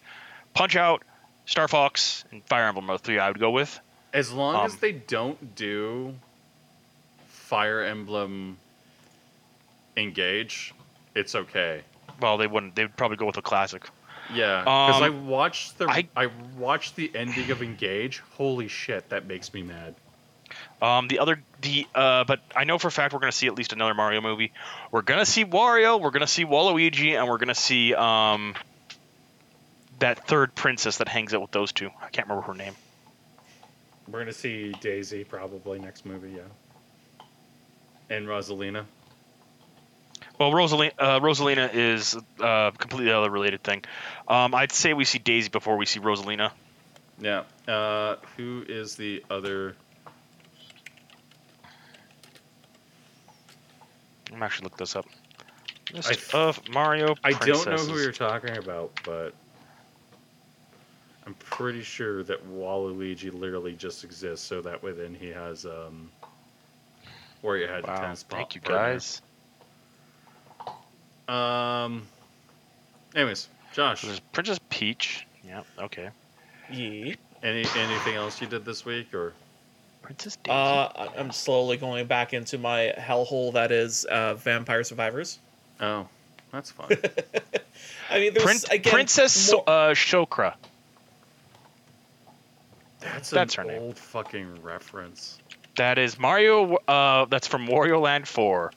Punch 0.52 0.76
Out, 0.76 1.02
Star 1.46 1.68
Fox, 1.68 2.25
and 2.30 2.44
Fire 2.44 2.64
Emblem 2.68 2.90
are 2.90 2.99
the 2.99 3.02
three 3.02 3.18
I 3.18 3.28
would 3.28 3.40
go 3.40 3.50
with. 3.50 3.80
As 4.12 4.33
long 4.33 4.57
um, 4.57 4.66
as 4.66 4.76
they 4.76 4.92
don't 4.92 5.54
do 5.54 6.14
Fire 7.28 7.83
Emblem 7.83 8.59
Engage, 9.97 10.75
it's 11.14 11.35
okay. 11.35 11.83
Well, 12.21 12.38
they 12.38 12.47
wouldn't. 12.47 12.75
They 12.75 12.85
would 12.85 12.97
probably 12.97 13.16
go 13.16 13.26
with 13.26 13.37
a 13.37 13.42
classic. 13.42 13.88
Yeah, 14.33 14.61
because 14.61 14.97
Um, 14.97 15.02
I 15.02 15.09
watched 15.11 15.78
the 15.78 15.87
I, 15.88 16.09
I- 16.16 16.31
watched 16.57 16.97
the 16.97 17.11
ending 17.14 17.50
of 17.50 17.62
Engage. 17.62 18.23
Holy 18.37 18.69
shit, 18.69 19.09
that 19.11 19.26
makes 19.26 19.52
me 19.52 19.62
mad. 19.62 19.95
Um, 20.81 21.09
the 21.09 21.19
other, 21.19 21.42
the 21.61 21.87
uh, 21.95 22.25
but 22.25 22.40
I 22.54 22.64
know 22.64 22.78
for 22.78 22.88
a 22.88 22.90
fact 22.92 23.12
we're 23.14 23.21
gonna 23.21 23.33
see 23.33 23.47
at 23.47 23.54
least 23.54 23.73
another 23.73 23.95
Mario 23.95 24.21
movie. 24.21 24.52
We're 24.90 25.02
gonna 25.02 25.26
see 25.26 25.45
Wario, 25.45 26.00
we're 26.00 26.11
gonna 26.11 26.26
see 26.26 26.45
Waluigi, 26.45 27.19
and 27.19 27.28
we're 27.28 27.38
gonna 27.38 27.54
see 27.54 27.95
um 27.95 28.54
that 29.99 30.26
third 30.26 30.54
princess 30.54 30.99
that 30.99 31.09
hangs 31.09 31.33
out 31.35 31.40
with 31.42 31.50
those 31.52 31.73
two. 31.73 31.90
I 32.02 32.09
can't 32.09 32.28
remember 32.28 32.47
her 32.49 32.54
name. 32.54 32.75
We're 34.09 34.18
gonna 34.18 34.32
see 34.32 34.73
Daisy 34.80 35.25
probably 35.25 35.78
next 35.78 36.04
movie, 36.04 36.32
yeah. 36.37 37.25
And 38.11 38.26
Rosalina. 38.26 38.85
Well, 40.38 40.50
Rosalina, 40.50 40.92
uh, 40.99 41.21
Rosalina 41.21 41.73
is 41.73 42.16
uh, 42.40 42.73
completely 42.73 43.12
other 43.12 43.30
related 43.30 43.62
thing. 43.62 43.85
Um, 44.26 44.54
I'd 44.54 44.73
say 44.73 44.92
we 44.92 45.04
see 45.04 45.18
Daisy 45.18 45.49
before 45.49 45.76
we 45.76 45.87
see 45.87 46.00
Rosalina. 46.00 46.50
Yeah. 47.21 47.44
Uh, 47.68 48.16
who 48.37 48.64
is 48.68 48.97
the 48.97 49.25
other? 49.30 49.76
I'm 54.32 54.42
actually 54.42 54.64
look 54.64 54.78
this 54.78 54.97
up. 54.97 55.06
List 55.92 56.35
I 56.35 56.38
of 56.38 56.68
Mario. 56.71 57.14
Princesses. 57.14 57.66
I 57.66 57.71
don't 57.71 57.88
know 57.88 57.94
who 57.94 58.00
you're 58.00 58.12
talking 58.12 58.56
about, 58.56 58.92
but 59.04 59.35
I'm 61.26 61.35
pretty 61.35 61.83
sure 61.83 62.23
that 62.25 62.45
Waluigi 62.52 63.33
literally 63.33 63.75
just 63.75 64.02
exists, 64.05 64.45
so 64.47 64.61
that 64.62 64.83
way 64.83 64.93
then 64.93 65.14
he 65.14 65.29
has 65.29 65.64
um. 65.67 66.11
Where 67.43 67.57
you 67.57 67.67
had 67.67 67.83
the 67.85 67.88
Wow, 67.88 68.00
tennis 68.00 68.23
thank 68.29 68.55
you 68.55 68.61
partner. 68.61 68.95
guys. 68.95 69.23
Um. 71.29 72.07
Anyways, 73.14 73.49
Josh, 73.73 74.02
There's 74.02 74.21
Princess 74.21 74.59
Peach. 74.71 75.26
Yeah. 75.47 75.62
Okay. 75.79 76.09
Yeah. 76.71 77.14
any 77.43 77.64
anything 77.76 78.14
else 78.14 78.41
you 78.41 78.47
did 78.47 78.64
this 78.64 78.85
week, 78.85 79.12
or 79.14 79.33
Princess 80.02 80.37
Daisy. 80.37 80.50
Uh, 80.55 80.88
I- 80.95 81.11
I'm 81.19 81.31
slowly 81.31 81.76
going 81.76 82.07
back 82.07 82.33
into 82.33 82.59
my 82.59 82.95
hellhole 82.99 83.52
that 83.55 83.71
is 83.73 84.05
uh, 84.05 84.35
Vampire 84.35 84.83
Survivors. 84.85 85.38
oh, 85.81 86.07
that's 86.50 86.71
fun. 86.71 86.88
I 88.11 88.19
mean, 88.19 88.35
there's 88.35 88.45
Prin- 88.64 88.81
again 88.81 88.93
Princess 88.93 89.33
So- 89.33 89.57
more- 89.59 89.69
uh, 89.69 89.91
Shokora. 89.95 90.55
That's, 93.02 93.30
That's 93.30 93.59
an 93.59 93.66
her 93.66 93.73
name. 93.73 93.82
old 93.82 93.99
fucking 93.99 94.62
reference. 94.62 95.38
That 95.76 95.99
is 95.99 96.18
Mario. 96.18 96.76
Uh, 96.88 97.25
that's 97.26 97.47
from 97.47 97.66
Wario 97.66 98.00
Land 98.00 98.28
4. 98.28 98.73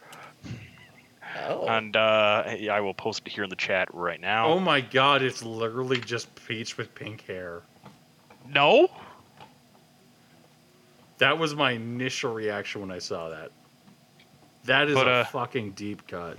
oh. 1.47 1.67
And 1.67 1.95
uh, 1.95 2.43
I 2.71 2.79
will 2.79 2.93
post 2.93 3.23
it 3.25 3.31
here 3.31 3.43
in 3.43 3.49
the 3.49 3.55
chat 3.55 3.93
right 3.93 4.19
now. 4.19 4.47
Oh 4.47 4.59
my 4.59 4.81
god, 4.81 5.21
it's 5.21 5.43
literally 5.43 5.99
just 5.99 6.33
Peach 6.47 6.77
with 6.77 6.93
pink 6.95 7.25
hair. 7.25 7.61
No? 8.53 8.89
That 11.17 11.37
was 11.37 11.55
my 11.55 11.71
initial 11.71 12.33
reaction 12.33 12.81
when 12.81 12.91
I 12.91 12.99
saw 12.99 13.29
that. 13.29 13.51
That 14.65 14.89
is 14.89 14.95
But, 14.95 15.07
a 15.07 15.11
uh, 15.11 15.23
fucking 15.25 15.71
deep 15.71 16.07
cut. 16.07 16.37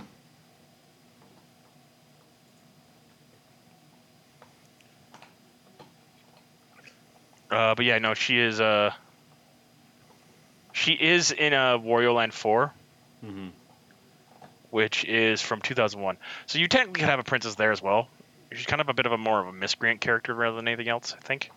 Uh, 7.49 7.75
but 7.75 7.85
yeah, 7.85 7.97
no, 7.99 8.13
she 8.13 8.37
is. 8.39 8.59
Uh, 8.59 8.91
she 10.73 10.91
is 10.93 11.31
in 11.31 11.53
uh, 11.53 11.77
Wario 11.77 12.13
Land 12.13 12.33
Four, 12.33 12.71
Mhm. 13.25 13.51
which 14.69 15.05
is 15.05 15.41
from 15.41 15.61
2001. 15.61 16.17
So 16.45 16.59
you 16.59 16.67
technically 16.67 17.01
could 17.01 17.09
have 17.09 17.19
a 17.19 17.23
princess 17.23 17.55
there 17.55 17.71
as 17.71 17.81
well. 17.81 18.07
She's 18.53 18.65
kind 18.65 18.81
of 18.81 18.89
a 18.89 18.93
bit 18.93 19.05
of 19.05 19.11
a 19.11 19.17
more 19.17 19.39
of 19.41 19.47
a 19.47 19.53
miscreant 19.53 20.01
character 20.01 20.33
rather 20.33 20.55
than 20.55 20.67
anything 20.67 20.87
else, 20.87 21.13
I 21.13 21.19
think. 21.25 21.49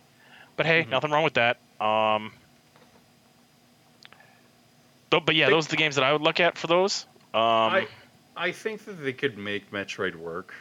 But 0.56 0.66
hey, 0.66 0.84
Mhm. 0.84 0.88
nothing 0.90 1.10
wrong 1.10 1.24
with 1.24 1.34
that. 1.34 1.58
Um, 1.80 2.32
but, 5.10 5.24
but 5.26 5.34
yeah, 5.34 5.50
those 5.50 5.66
are 5.66 5.70
the 5.70 5.76
games 5.76 5.96
that 5.96 6.04
I 6.04 6.12
would 6.12 6.22
look 6.22 6.40
at 6.40 6.56
for 6.56 6.66
those. 6.66 7.04
Um, 7.34 7.40
I 7.42 7.88
I 8.36 8.52
think 8.52 8.84
that 8.86 8.94
they 8.94 9.12
could 9.12 9.36
make 9.36 9.70
Metroid 9.70 10.14
work. 10.14 10.54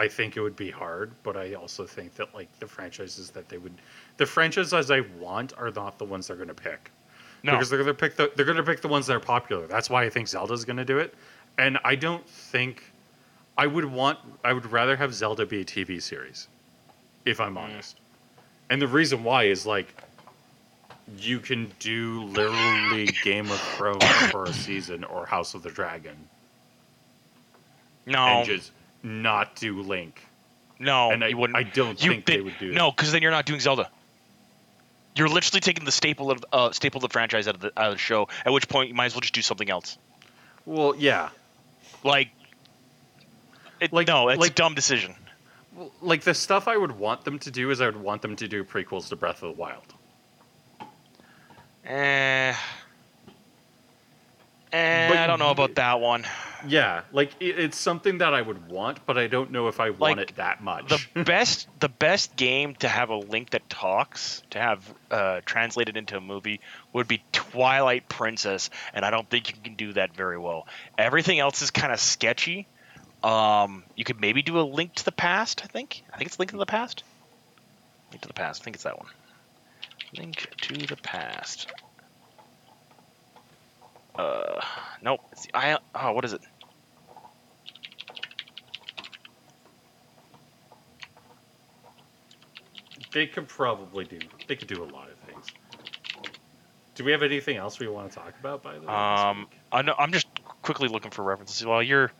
I 0.00 0.08
think 0.08 0.38
it 0.38 0.40
would 0.40 0.56
be 0.56 0.70
hard, 0.70 1.12
but 1.22 1.36
I 1.36 1.52
also 1.52 1.84
think 1.84 2.14
that 2.14 2.34
like 2.34 2.48
the 2.58 2.66
franchises 2.66 3.30
that 3.32 3.50
they 3.50 3.58
would, 3.58 3.74
the 4.16 4.24
franchises 4.24 4.90
I 4.90 5.00
want 5.20 5.52
are 5.58 5.70
not 5.70 5.98
the 5.98 6.06
ones 6.06 6.26
they're 6.28 6.36
going 6.36 6.48
to 6.48 6.54
pick 6.54 6.90
no, 7.42 7.52
because 7.52 7.68
they're 7.68 7.78
going 7.78 7.94
to 7.94 7.94
pick 7.94 8.16
the 8.16 8.32
they're 8.34 8.46
going 8.46 8.56
to 8.56 8.62
pick 8.62 8.80
the 8.80 8.88
ones 8.88 9.06
that 9.08 9.16
are 9.16 9.20
popular. 9.20 9.66
That's 9.66 9.90
why 9.90 10.04
I 10.04 10.08
think 10.08 10.28
Zelda's 10.28 10.64
going 10.64 10.78
to 10.78 10.86
do 10.86 10.98
it, 10.98 11.14
and 11.58 11.78
I 11.84 11.96
don't 11.96 12.26
think 12.26 12.82
I 13.58 13.66
would 13.66 13.84
want. 13.84 14.18
I 14.42 14.54
would 14.54 14.72
rather 14.72 14.96
have 14.96 15.12
Zelda 15.12 15.44
be 15.44 15.60
a 15.60 15.64
TV 15.66 16.00
series, 16.00 16.48
if 17.26 17.38
I'm 17.38 17.56
Mm. 17.56 17.58
honest. 17.58 18.00
And 18.70 18.80
the 18.80 18.88
reason 18.88 19.22
why 19.22 19.44
is 19.44 19.66
like 19.66 19.94
you 21.18 21.40
can 21.40 21.74
do 21.78 22.24
literally 22.24 23.12
Game 23.20 23.50
of 23.50 23.60
Thrones 23.60 24.22
for 24.30 24.48
a 24.48 24.52
season 24.54 25.04
or 25.04 25.26
House 25.26 25.54
of 25.54 25.62
the 25.62 25.70
Dragon 25.70 26.16
no, 28.06 28.38
and 28.38 28.46
just 28.46 28.72
not 29.02 29.56
do 29.56 29.80
Link. 29.82 30.22
no. 30.78 31.10
and 31.10 31.22
I, 31.24 31.32
wouldn't. 31.34 31.56
I 31.56 31.62
don't 31.62 32.02
you 32.02 32.10
think 32.10 32.24
did- 32.24 32.36
they 32.38 32.40
would 32.42 32.58
do 32.58 32.72
No, 32.72 32.90
because 32.90 33.12
then 33.12 33.22
you're 33.22 33.30
not 33.30 33.46
doing 33.46 33.60
Zelda. 33.60 33.88
You're 35.16 35.28
literally 35.28 35.60
taking 35.60 35.84
the 35.84 35.92
staple 35.92 36.30
of 36.30 36.44
uh, 36.52 36.70
staple 36.72 36.98
of 36.98 37.02
the 37.02 37.08
franchise 37.12 37.48
out 37.48 37.56
of 37.56 37.60
the, 37.60 37.72
out 37.76 37.88
of 37.88 37.92
the 37.94 37.98
show. 37.98 38.28
At 38.46 38.52
which 38.52 38.68
point, 38.68 38.88
you 38.88 38.94
might 38.94 39.06
as 39.06 39.14
well 39.14 39.20
just 39.20 39.34
do 39.34 39.42
something 39.42 39.68
else. 39.68 39.98
Well, 40.66 40.94
yeah. 40.96 41.30
Like, 42.04 42.28
it, 43.80 43.92
Like- 43.92 44.06
no, 44.06 44.28
it's 44.28 44.38
a 44.38 44.40
like- 44.40 44.54
dumb 44.54 44.74
decision. 44.74 45.14
Like 46.02 46.22
the 46.22 46.34
stuff 46.34 46.68
I 46.68 46.76
would 46.76 46.92
want 46.92 47.24
them 47.24 47.38
to 47.40 47.50
do 47.50 47.70
is 47.70 47.80
I 47.80 47.86
would 47.86 47.96
want 47.96 48.22
them 48.22 48.36
to 48.36 48.46
do 48.48 48.64
prequels 48.64 49.08
to 49.08 49.16
Breath 49.16 49.42
of 49.42 49.54
the 49.56 49.60
Wild. 49.60 49.82
Eh, 51.84 52.54
eh, 54.72 55.08
But 55.08 55.18
I 55.18 55.26
don't 55.26 55.38
know 55.38 55.50
about 55.50 55.74
that 55.76 56.00
one. 56.00 56.24
Yeah, 56.66 57.02
like 57.12 57.30
it, 57.40 57.58
it's 57.58 57.78
something 57.78 58.18
that 58.18 58.34
I 58.34 58.42
would 58.42 58.68
want, 58.68 59.04
but 59.06 59.16
I 59.16 59.26
don't 59.26 59.50
know 59.50 59.68
if 59.68 59.80
I 59.80 59.90
want 59.90 60.18
Like, 60.18 60.30
it 60.30 60.36
that 60.36 60.62
much. 60.62 60.88
The 60.88 61.24
best, 61.24 61.68
the 61.80 61.88
best 61.88 62.36
game 62.36 62.74
to 62.76 62.88
have 62.88 63.08
a 63.10 63.16
link 63.16 63.50
that 63.50 63.68
talks 63.70 64.42
to 64.50 64.58
have 64.58 64.94
uh, 65.10 65.40
translated 65.46 65.96
into 65.96 66.16
a 66.16 66.20
movie 66.20 66.60
would 66.92 67.08
be 67.08 67.22
Twilight 67.32 68.08
Princess, 68.08 68.70
and 68.92 69.04
I 69.04 69.10
don't 69.10 69.28
think 69.28 69.48
you 69.50 69.56
can 69.62 69.74
do 69.74 69.94
that 69.94 70.14
very 70.14 70.38
well. 70.38 70.66
Everything 70.98 71.38
else 71.38 71.62
is 71.62 71.70
kind 71.70 71.92
of 71.92 72.00
sketchy. 72.00 72.66
Um, 73.22 73.84
you 73.96 74.04
could 74.04 74.20
maybe 74.20 74.42
do 74.42 74.58
a 74.58 74.62
Link 74.62 74.94
to 74.96 75.04
the 75.04 75.12
Past. 75.12 75.62
I 75.64 75.66
think. 75.66 76.02
I 76.12 76.16
think 76.16 76.28
it's 76.28 76.38
Link 76.38 76.50
to 76.50 76.56
the 76.56 76.66
Past. 76.66 77.04
Link 78.10 78.22
to 78.22 78.28
the 78.28 78.34
Past. 78.34 78.62
I 78.62 78.64
think 78.64 78.76
it's 78.76 78.84
that 78.84 78.98
one. 78.98 79.08
Link 80.16 80.48
to 80.62 80.74
the 80.86 80.96
Past. 80.96 81.68
Uh, 84.14 84.60
nope. 85.02 85.20
It's 85.32 85.46
the, 85.46 85.56
I. 85.56 85.78
Oh, 85.94 86.12
what 86.12 86.24
is 86.24 86.32
it? 86.32 86.40
they 93.12 93.26
could 93.26 93.48
probably 93.48 94.04
do. 94.04 94.18
They 94.46 94.56
could 94.56 94.68
do 94.68 94.82
a 94.82 94.84
lot 94.84 95.08
of 95.10 95.16
things. 95.28 95.46
Do 96.94 97.04
we 97.04 97.12
have 97.12 97.22
anything 97.22 97.56
else 97.56 97.78
we 97.78 97.88
want 97.88 98.10
to 98.10 98.18
talk 98.18 98.34
about? 98.38 98.62
By 98.62 98.74
the 98.74 98.80
way, 98.80 98.86
Um. 98.86 99.48
I 99.72 99.82
know, 99.82 99.94
I'm 99.98 100.12
just 100.12 100.26
quickly 100.62 100.88
looking 100.88 101.10
for 101.10 101.22
references. 101.22 101.64
While 101.64 101.82
you're 101.82 102.12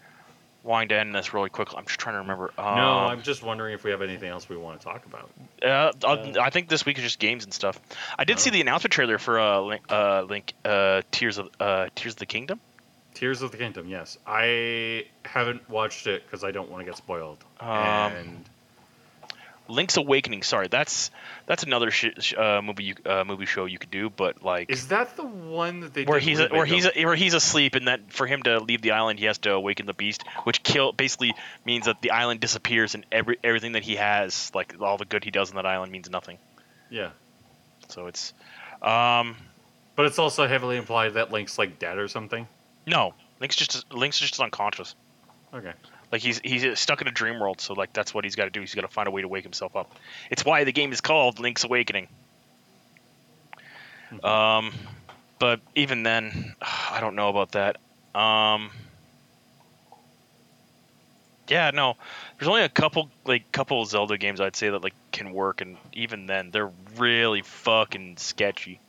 winding 0.62 0.94
to 0.96 1.00
end 1.00 1.14
this 1.14 1.32
really 1.34 1.48
quickly, 1.50 1.78
I'm 1.78 1.86
just 1.86 1.98
trying 2.00 2.14
to 2.14 2.20
remember. 2.20 2.52
Um, 2.58 2.76
no, 2.76 2.90
I'm 3.06 3.22
just 3.22 3.42
wondering 3.42 3.74
if 3.74 3.84
we 3.84 3.90
have 3.92 4.02
anything 4.02 4.28
else 4.28 4.48
we 4.48 4.56
want 4.56 4.80
to 4.80 4.84
talk 4.84 5.04
about. 5.06 5.30
Uh, 5.62 5.92
I'll- 6.06 6.40
I 6.40 6.50
think 6.50 6.68
this 6.68 6.84
week 6.84 6.98
is 6.98 7.04
just 7.04 7.18
games 7.18 7.44
and 7.44 7.52
stuff. 7.54 7.80
I 8.18 8.24
did 8.24 8.38
see 8.38 8.50
Oh. 8.50 8.52
the 8.52 8.60
announcement 8.60 8.92
trailer 8.92 9.18
for 9.18 9.38
uh, 9.38 9.60
Link, 9.60 9.82
uh, 9.90 10.22
Link 10.22 10.52
uh, 10.64 11.02
Tears 11.10 11.38
of 11.38 11.48
uh, 11.60 11.88
Tears 11.94 12.14
of 12.14 12.18
the 12.18 12.26
Kingdom. 12.26 12.60
Tears 13.14 13.42
of 13.42 13.50
the 13.50 13.56
Kingdom, 13.58 13.88
yes. 13.88 14.18
I 14.26 15.06
haven't 15.24 15.68
watched 15.68 16.06
it 16.06 16.24
because 16.24 16.44
I 16.44 16.52
don't 16.52 16.70
want 16.70 16.80
to 16.82 16.84
get 16.90 16.96
spoiled. 16.96 17.38
Um, 17.58 17.68
and 17.68 18.44
Link's 19.70 19.96
Awakening. 19.96 20.42
Sorry, 20.42 20.68
that's 20.68 21.10
that's 21.46 21.62
another 21.62 21.90
sh- 21.90 22.06
sh- 22.18 22.34
uh, 22.34 22.60
movie 22.62 22.84
you, 22.84 22.94
uh, 23.06 23.24
movie 23.24 23.46
show 23.46 23.64
you 23.64 23.78
could 23.78 23.90
do, 23.90 24.10
but 24.10 24.42
like 24.42 24.70
is 24.70 24.88
that 24.88 25.16
the 25.16 25.24
one 25.24 25.80
that 25.80 25.94
they 25.94 26.04
where 26.04 26.18
he's 26.18 26.38
where 26.38 26.48
where 26.50 26.64
he's 26.66 26.84
go- 26.86 27.04
where 27.04 27.14
he's 27.14 27.34
asleep, 27.34 27.74
and 27.74 27.88
that 27.88 28.12
for 28.12 28.26
him 28.26 28.42
to 28.42 28.58
leave 28.60 28.82
the 28.82 28.90
island, 28.92 29.18
he 29.18 29.24
has 29.26 29.38
to 29.38 29.52
awaken 29.52 29.86
the 29.86 29.94
beast, 29.94 30.24
which 30.44 30.62
kill 30.62 30.92
basically 30.92 31.34
means 31.64 31.86
that 31.86 32.02
the 32.02 32.10
island 32.10 32.40
disappears, 32.40 32.94
and 32.94 33.06
every 33.10 33.38
everything 33.44 33.72
that 33.72 33.82
he 33.82 33.96
has, 33.96 34.50
like 34.54 34.74
all 34.80 34.98
the 34.98 35.04
good 35.04 35.24
he 35.24 35.30
does 35.30 35.50
on 35.50 35.56
that 35.56 35.66
island, 35.66 35.90
means 35.92 36.10
nothing. 36.10 36.38
yeah, 36.90 37.10
So 37.88 38.06
it's, 38.08 38.32
um, 38.82 39.36
but 39.96 40.06
it's 40.06 40.18
also 40.18 40.46
heavily 40.48 40.76
implied 40.76 41.14
that 41.14 41.30
Link's 41.32 41.58
like 41.58 41.78
dead 41.78 41.98
or 41.98 42.08
something. 42.08 42.46
no, 42.86 43.14
Link's 43.40 43.56
just 43.56 43.92
Link's 43.92 44.18
just 44.18 44.40
unconscious. 44.40 44.94
Okay. 45.54 45.72
Like 46.12 46.22
he's 46.22 46.40
he's 46.40 46.78
stuck 46.78 47.00
in 47.00 47.08
a 47.08 47.12
dream 47.12 47.38
world, 47.38 47.60
so 47.60 47.74
like 47.74 47.92
that's 47.92 48.12
what 48.12 48.24
he's 48.24 48.34
got 48.34 48.44
to 48.44 48.50
do. 48.50 48.60
He's 48.60 48.74
got 48.74 48.82
to 48.82 48.88
find 48.88 49.06
a 49.06 49.10
way 49.10 49.22
to 49.22 49.28
wake 49.28 49.44
himself 49.44 49.76
up. 49.76 49.94
It's 50.30 50.44
why 50.44 50.64
the 50.64 50.72
game 50.72 50.92
is 50.92 51.00
called 51.00 51.38
Link's 51.38 51.64
Awakening. 51.64 52.08
Mhm. 54.10 54.24
Um, 54.24 54.72
but 55.38 55.60
even 55.74 56.02
then, 56.02 56.54
I 56.62 57.00
don't 57.00 57.14
know 57.14 57.28
about 57.28 57.52
that. 57.52 57.76
Um, 58.18 58.70
yeah, 61.48 61.70
no, 61.72 61.96
there's 62.38 62.48
only 62.48 62.62
a 62.62 62.68
couple 62.68 63.08
like 63.24 63.50
couple 63.52 63.84
Zelda 63.84 64.18
games 64.18 64.40
I'd 64.40 64.56
say 64.56 64.70
that 64.70 64.82
like 64.82 64.94
can 65.12 65.32
work, 65.32 65.60
and 65.60 65.76
even 65.92 66.26
then 66.26 66.50
they're 66.50 66.70
really 66.96 67.42
fucking 67.42 68.16
sketchy. 68.16 68.80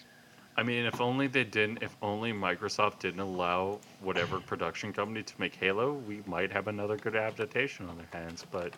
I 0.57 0.63
mean, 0.63 0.85
if 0.85 0.99
only 0.99 1.27
they 1.27 1.43
didn't. 1.43 1.81
If 1.81 1.95
only 2.01 2.33
Microsoft 2.33 2.99
didn't 2.99 3.21
allow 3.21 3.79
whatever 4.01 4.39
production 4.51 4.91
company 4.93 5.23
to 5.23 5.33
make 5.39 5.55
Halo, 5.55 5.93
we 5.93 6.21
might 6.27 6.51
have 6.51 6.67
another 6.67 6.97
good 6.97 7.15
adaptation 7.15 7.87
on 7.89 7.97
their 7.97 8.21
hands. 8.21 8.45
But 8.51 8.73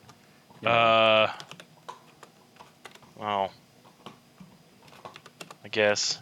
you 0.62 0.68
know, 0.68 0.72
Uh, 0.72 1.32
well, 3.18 3.52
I 5.64 5.68
guess. 5.70 6.20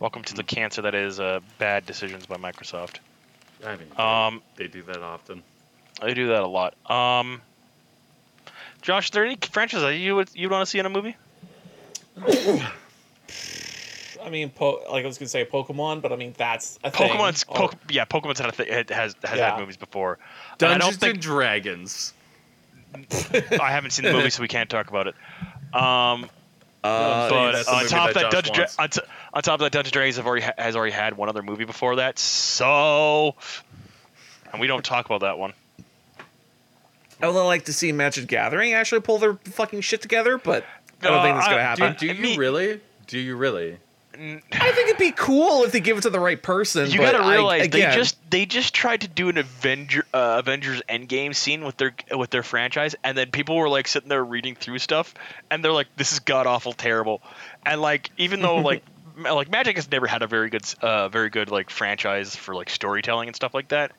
Welcome 0.00 0.22
to 0.24 0.34
the 0.34 0.42
cancer 0.42 0.82
that 0.82 0.94
is 0.94 1.20
uh, 1.20 1.40
bad 1.58 1.86
decisions 1.86 2.26
by 2.26 2.36
Microsoft. 2.36 2.96
I 3.64 3.76
mean, 3.76 3.86
they, 3.96 4.02
Um, 4.02 4.42
they 4.56 4.66
do 4.66 4.82
that 4.82 4.98
often. 4.98 5.42
they 6.02 6.12
do 6.14 6.28
that 6.28 6.42
a 6.42 6.46
lot. 6.46 6.74
Um, 6.90 7.40
Josh, 8.82 9.06
is 9.06 9.10
there 9.12 9.24
any 9.24 9.36
franchises 9.36 9.82
that 9.82 9.94
you 9.96 10.16
would 10.16 10.28
you 10.34 10.48
would 10.48 10.54
want 10.54 10.66
to 10.66 10.70
see 10.70 10.78
in 10.78 10.86
a 10.86 10.90
movie? 10.90 11.16
I 14.24 14.30
mean, 14.30 14.50
po- 14.50 14.82
like 14.90 15.04
I 15.04 15.06
was 15.06 15.18
gonna 15.18 15.28
say 15.28 15.44
Pokemon, 15.44 16.00
but 16.02 16.12
I 16.12 16.16
mean 16.16 16.34
that's 16.36 16.78
a 16.82 16.90
thing. 16.90 17.10
Pokemon's 17.10 17.44
Oh, 17.48 17.54
Poke, 17.54 17.74
yeah, 17.90 18.04
Pokemon's 18.06 18.38
had 18.40 18.48
a 18.48 18.52
th- 18.52 18.68
it 18.68 18.90
has 18.90 19.14
has 19.22 19.38
Yeah. 19.38 19.50
had 19.50 19.60
movies 19.60 19.76
before. 19.76 20.18
And 20.60 20.62
I 20.70 20.78
Dungeons 20.78 20.96
don't 20.96 21.00
think 21.00 21.14
and 21.14 21.22
Dragons. 21.22 22.14
I 23.60 23.70
haven't 23.70 23.90
seen 23.90 24.04
the 24.04 24.12
movie, 24.12 24.30
so 24.30 24.40
we 24.40 24.48
can't 24.48 24.70
talk 24.70 24.88
about 24.88 25.08
it. 25.08 25.14
Um, 25.74 26.28
uh, 26.84 27.28
but 27.28 27.68
on 27.68 27.86
top 27.86 28.08
of 28.10 28.14
that 28.14 28.30
that, 28.30 28.30
Josh 28.30 28.30
Dungeons, 28.30 28.58
wants. 28.58 28.78
on, 28.78 28.88
t- 28.90 29.00
on 29.32 29.42
top 29.42 29.54
of 29.54 29.60
that, 29.60 29.72
Dungeons 29.72 29.88
and 29.88 29.92
Dragons 29.92 30.16
have 30.16 30.26
already 30.26 30.44
ha- 30.46 30.52
has 30.56 30.76
already 30.76 30.92
had 30.92 31.16
one 31.16 31.28
other 31.28 31.42
movie 31.42 31.64
before 31.64 31.96
that. 31.96 32.18
So, 32.18 33.34
and 34.52 34.60
we 34.60 34.66
don't 34.68 34.84
talk 34.84 35.06
about 35.06 35.22
that 35.22 35.38
one. 35.38 35.52
I 37.20 37.28
would 37.28 37.42
like 37.42 37.64
to 37.66 37.72
see 37.72 37.90
Magic 37.92 38.26
Gathering 38.28 38.74
actually 38.74 39.00
pull 39.00 39.18
their 39.18 39.34
fucking 39.34 39.80
shit 39.80 40.00
together, 40.02 40.36
but 40.38 40.64
I 41.02 41.08
don't 41.08 41.22
think 41.22 41.36
that's 41.36 41.46
Uh, 41.46 41.50
gonna 41.50 41.62
happen. 41.62 41.90
Dude, 41.92 41.98
do 41.98 42.10
I 42.10 42.12
you 42.12 42.22
mean- 42.22 42.38
really? 42.38 42.80
Do 43.06 43.18
you 43.18 43.36
really? 43.36 43.78
I 44.14 44.72
think 44.72 44.88
it'd 44.88 44.98
be 44.98 45.12
cool 45.12 45.64
if 45.64 45.72
they 45.72 45.80
give 45.80 45.98
it 45.98 46.02
to 46.02 46.10
the 46.10 46.20
right 46.20 46.40
person. 46.40 46.90
You 46.90 46.98
but 46.98 47.12
gotta 47.12 47.24
I- 47.24 47.34
realize 47.34 47.64
again, 47.66 47.90
they 47.90 47.96
just 47.96 48.30
they 48.30 48.46
just 48.46 48.74
tried 48.74 49.02
to 49.02 49.08
do 49.08 49.28
an 49.28 49.38
Avenger 49.38 50.06
uh, 50.14 50.36
Avengers 50.38 50.82
Endgame 50.88 51.34
scene 51.34 51.64
with 51.64 51.76
their 51.76 51.94
with 52.12 52.30
their 52.30 52.42
franchise, 52.42 52.94
and 53.02 53.18
then 53.18 53.30
people 53.30 53.56
were 53.56 53.68
like 53.68 53.88
sitting 53.88 54.08
there 54.08 54.24
reading 54.24 54.54
through 54.54 54.78
stuff, 54.78 55.14
and 55.50 55.64
they're 55.64 55.72
like, 55.72 55.88
"This 55.96 56.12
is 56.12 56.20
god 56.20 56.46
awful 56.46 56.72
terrible," 56.72 57.22
and 57.66 57.80
like 57.80 58.10
even 58.16 58.40
though 58.40 58.56
like 58.56 58.84
like 59.16 59.50
Magic 59.50 59.76
has 59.76 59.90
never 59.90 60.06
had 60.06 60.22
a 60.22 60.26
very 60.26 60.50
good 60.50 60.64
uh, 60.80 61.08
very 61.08 61.30
good 61.30 61.50
like 61.50 61.70
franchise 61.70 62.36
for 62.36 62.54
like 62.54 62.70
storytelling 62.70 63.28
and 63.28 63.36
stuff 63.36 63.54
like 63.54 63.68
that. 63.68 63.92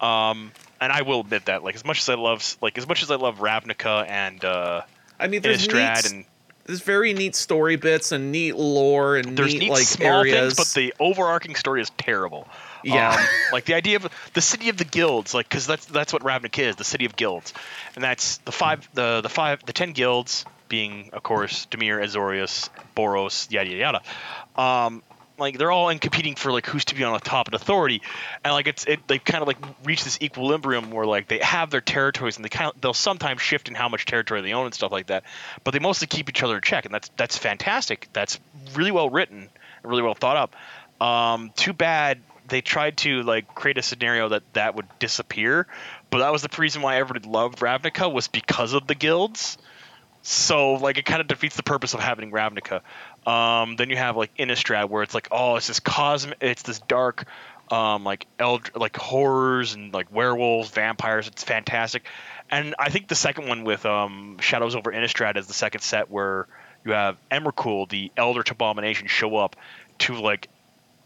Um, 0.00 0.52
and 0.80 0.92
I 0.92 1.02
will 1.02 1.20
admit 1.20 1.46
that 1.46 1.62
like 1.62 1.74
as 1.74 1.84
much 1.84 2.00
as 2.00 2.08
I 2.08 2.14
love 2.14 2.56
like 2.60 2.76
as 2.76 2.88
much 2.88 3.02
as 3.02 3.10
I 3.10 3.16
love 3.16 3.38
Ravnica 3.38 4.06
and 4.08 4.44
uh, 4.44 4.82
I 5.18 5.28
mean, 5.28 5.42
there's 5.42 5.68
Innistrad 5.68 6.04
neat, 6.04 6.12
and 6.12 6.24
there's 6.64 6.82
very 6.82 7.12
neat 7.12 7.34
story 7.34 7.76
bits 7.76 8.12
and 8.12 8.32
neat 8.32 8.56
lore 8.56 9.16
and 9.16 9.36
there's 9.36 9.52
neat, 9.52 9.60
neat 9.60 9.70
like 9.70 9.82
small 9.82 10.20
areas. 10.20 10.54
things, 10.54 10.74
but 10.74 10.80
the 10.80 10.94
overarching 11.00 11.54
story 11.54 11.80
is 11.80 11.90
terrible. 11.90 12.46
Yeah. 12.84 13.14
Um, 13.14 13.26
like 13.52 13.64
the 13.64 13.74
idea 13.74 13.96
of 13.96 14.08
the 14.34 14.40
city 14.40 14.68
of 14.68 14.76
the 14.76 14.84
guilds, 14.84 15.34
like 15.34 15.48
because 15.48 15.66
that's 15.66 15.86
that's 15.86 16.12
what 16.12 16.22
Ravnica 16.22 16.60
is, 16.60 16.76
the 16.76 16.84
city 16.84 17.04
of 17.04 17.16
guilds, 17.16 17.52
and 17.94 18.04
that's 18.04 18.38
the 18.38 18.52
five 18.52 18.88
the 18.94 19.20
the 19.20 19.28
five 19.28 19.64
the 19.66 19.72
ten 19.72 19.92
guilds 19.92 20.44
being 20.68 21.10
of 21.12 21.22
course 21.22 21.66
Dimir, 21.70 22.02
Azorius, 22.02 22.70
Boros, 22.96 23.50
yada 23.50 23.70
yada 23.70 24.00
yada. 24.56 24.60
Um, 24.60 25.02
like 25.42 25.58
they're 25.58 25.70
all 25.70 25.90
in 25.90 25.98
competing 25.98 26.34
for 26.34 26.50
like 26.50 26.66
who's 26.66 26.86
to 26.86 26.94
be 26.94 27.04
on 27.04 27.12
the 27.12 27.20
top 27.20 27.48
of 27.48 27.54
authority, 27.54 28.02
and 28.44 28.54
like 28.54 28.66
it's 28.66 28.84
it 28.86 29.06
they 29.06 29.18
kind 29.18 29.42
of 29.42 29.48
like 29.48 29.58
reach 29.84 30.04
this 30.04 30.18
equilibrium 30.22 30.90
where 30.90 31.06
like 31.06 31.28
they 31.28 31.38
have 31.38 31.70
their 31.70 31.80
territories 31.80 32.36
and 32.36 32.44
they 32.44 32.48
kind 32.48 32.72
of 32.74 32.80
they'll 32.80 32.94
sometimes 32.94 33.42
shift 33.42 33.68
in 33.68 33.74
how 33.74 33.88
much 33.88 34.06
territory 34.06 34.40
they 34.40 34.52
own 34.52 34.64
and 34.66 34.74
stuff 34.74 34.92
like 34.92 35.08
that, 35.08 35.24
but 35.64 35.72
they 35.72 35.78
mostly 35.78 36.06
keep 36.06 36.28
each 36.28 36.42
other 36.42 36.56
in 36.56 36.62
check, 36.62 36.84
and 36.84 36.94
that's 36.94 37.10
that's 37.16 37.36
fantastic. 37.36 38.08
That's 38.12 38.40
really 38.74 38.90
well 38.90 39.10
written, 39.10 39.48
and 39.82 39.90
really 39.90 40.02
well 40.02 40.14
thought 40.14 40.36
up. 40.36 40.56
Um, 41.06 41.50
too 41.56 41.72
bad 41.72 42.20
they 42.48 42.60
tried 42.60 42.96
to 42.98 43.22
like 43.22 43.54
create 43.54 43.78
a 43.78 43.82
scenario 43.82 44.28
that 44.30 44.42
that 44.52 44.74
would 44.74 44.86
disappear, 44.98 45.66
but 46.10 46.18
that 46.18 46.32
was 46.32 46.42
the 46.42 46.48
reason 46.58 46.82
why 46.82 46.96
everybody 46.96 47.28
loved 47.28 47.58
Ravnica 47.58 48.12
was 48.12 48.28
because 48.28 48.72
of 48.72 48.86
the 48.86 48.94
guilds. 48.94 49.58
So 50.22 50.74
like 50.74 50.98
it 50.98 51.04
kind 51.04 51.20
of 51.20 51.26
defeats 51.26 51.56
the 51.56 51.62
purpose 51.62 51.94
of 51.94 52.00
having 52.00 52.30
Ravnica. 52.30 52.80
Um, 53.26 53.76
then 53.76 53.90
you 53.90 53.96
have 53.96 54.16
like 54.16 54.36
Innistrad 54.36 54.88
where 54.88 55.02
it's 55.02 55.14
like 55.14 55.28
oh 55.30 55.56
it's 55.56 55.66
this 55.66 55.80
cosmic 55.80 56.38
it's 56.40 56.62
this 56.62 56.78
dark 56.80 57.26
um, 57.72 58.04
like 58.04 58.26
eld- 58.38 58.70
like 58.74 58.96
horrors 58.96 59.74
and 59.74 59.92
like 59.94 60.12
werewolves, 60.12 60.70
vampires. 60.70 61.26
It's 61.26 61.42
fantastic. 61.42 62.04
And 62.50 62.74
I 62.78 62.90
think 62.90 63.08
the 63.08 63.14
second 63.14 63.48
one 63.48 63.64
with 63.64 63.86
um, 63.86 64.36
Shadows 64.40 64.76
over 64.76 64.92
Innistrad 64.92 65.38
is 65.38 65.46
the 65.46 65.54
second 65.54 65.80
set 65.80 66.10
where 66.10 66.46
you 66.84 66.92
have 66.92 67.16
Emrakul, 67.30 67.88
the 67.88 68.12
Eldritch 68.16 68.50
Abomination, 68.50 69.06
show 69.06 69.36
up 69.36 69.56
to 70.00 70.20
like 70.20 70.48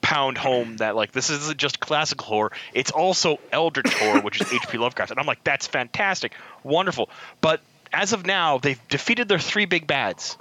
pound 0.00 0.38
home 0.38 0.78
that 0.78 0.96
like 0.96 1.12
this 1.12 1.30
isn't 1.30 1.56
just 1.56 1.78
classical 1.78 2.26
horror; 2.26 2.52
it's 2.74 2.90
also 2.90 3.38
Eldritch 3.52 3.94
horror, 3.94 4.20
which 4.22 4.40
is 4.40 4.52
H.P. 4.52 4.76
Lovecraft. 4.78 5.12
And 5.12 5.20
I'm 5.20 5.26
like, 5.26 5.44
that's 5.44 5.68
fantastic, 5.68 6.32
wonderful. 6.64 7.10
But 7.40 7.60
as 7.96 8.12
of 8.12 8.26
now, 8.26 8.58
they've 8.58 8.80
defeated 8.88 9.28
their 9.28 9.38
three 9.38 9.64
big 9.64 9.86
bads. 9.86 10.36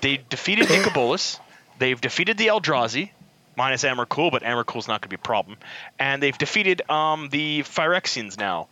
They 0.00 0.20
defeated 0.28 0.68
Nicol 0.70 0.92
Bolas. 0.92 1.40
They've 1.78 2.00
defeated 2.00 2.36
the 2.38 2.48
Eldrazi, 2.48 3.10
minus 3.56 3.84
Emrakul, 3.84 4.30
but 4.30 4.42
Emrakul's 4.42 4.86
not 4.86 5.00
going 5.00 5.08
to 5.10 5.16
be 5.16 5.16
a 5.16 5.18
problem. 5.18 5.56
And 5.98 6.22
they've 6.22 6.36
defeated 6.36 6.88
um, 6.90 7.28
the 7.30 7.60
Phyrexians 7.62 8.38
now. 8.38 8.68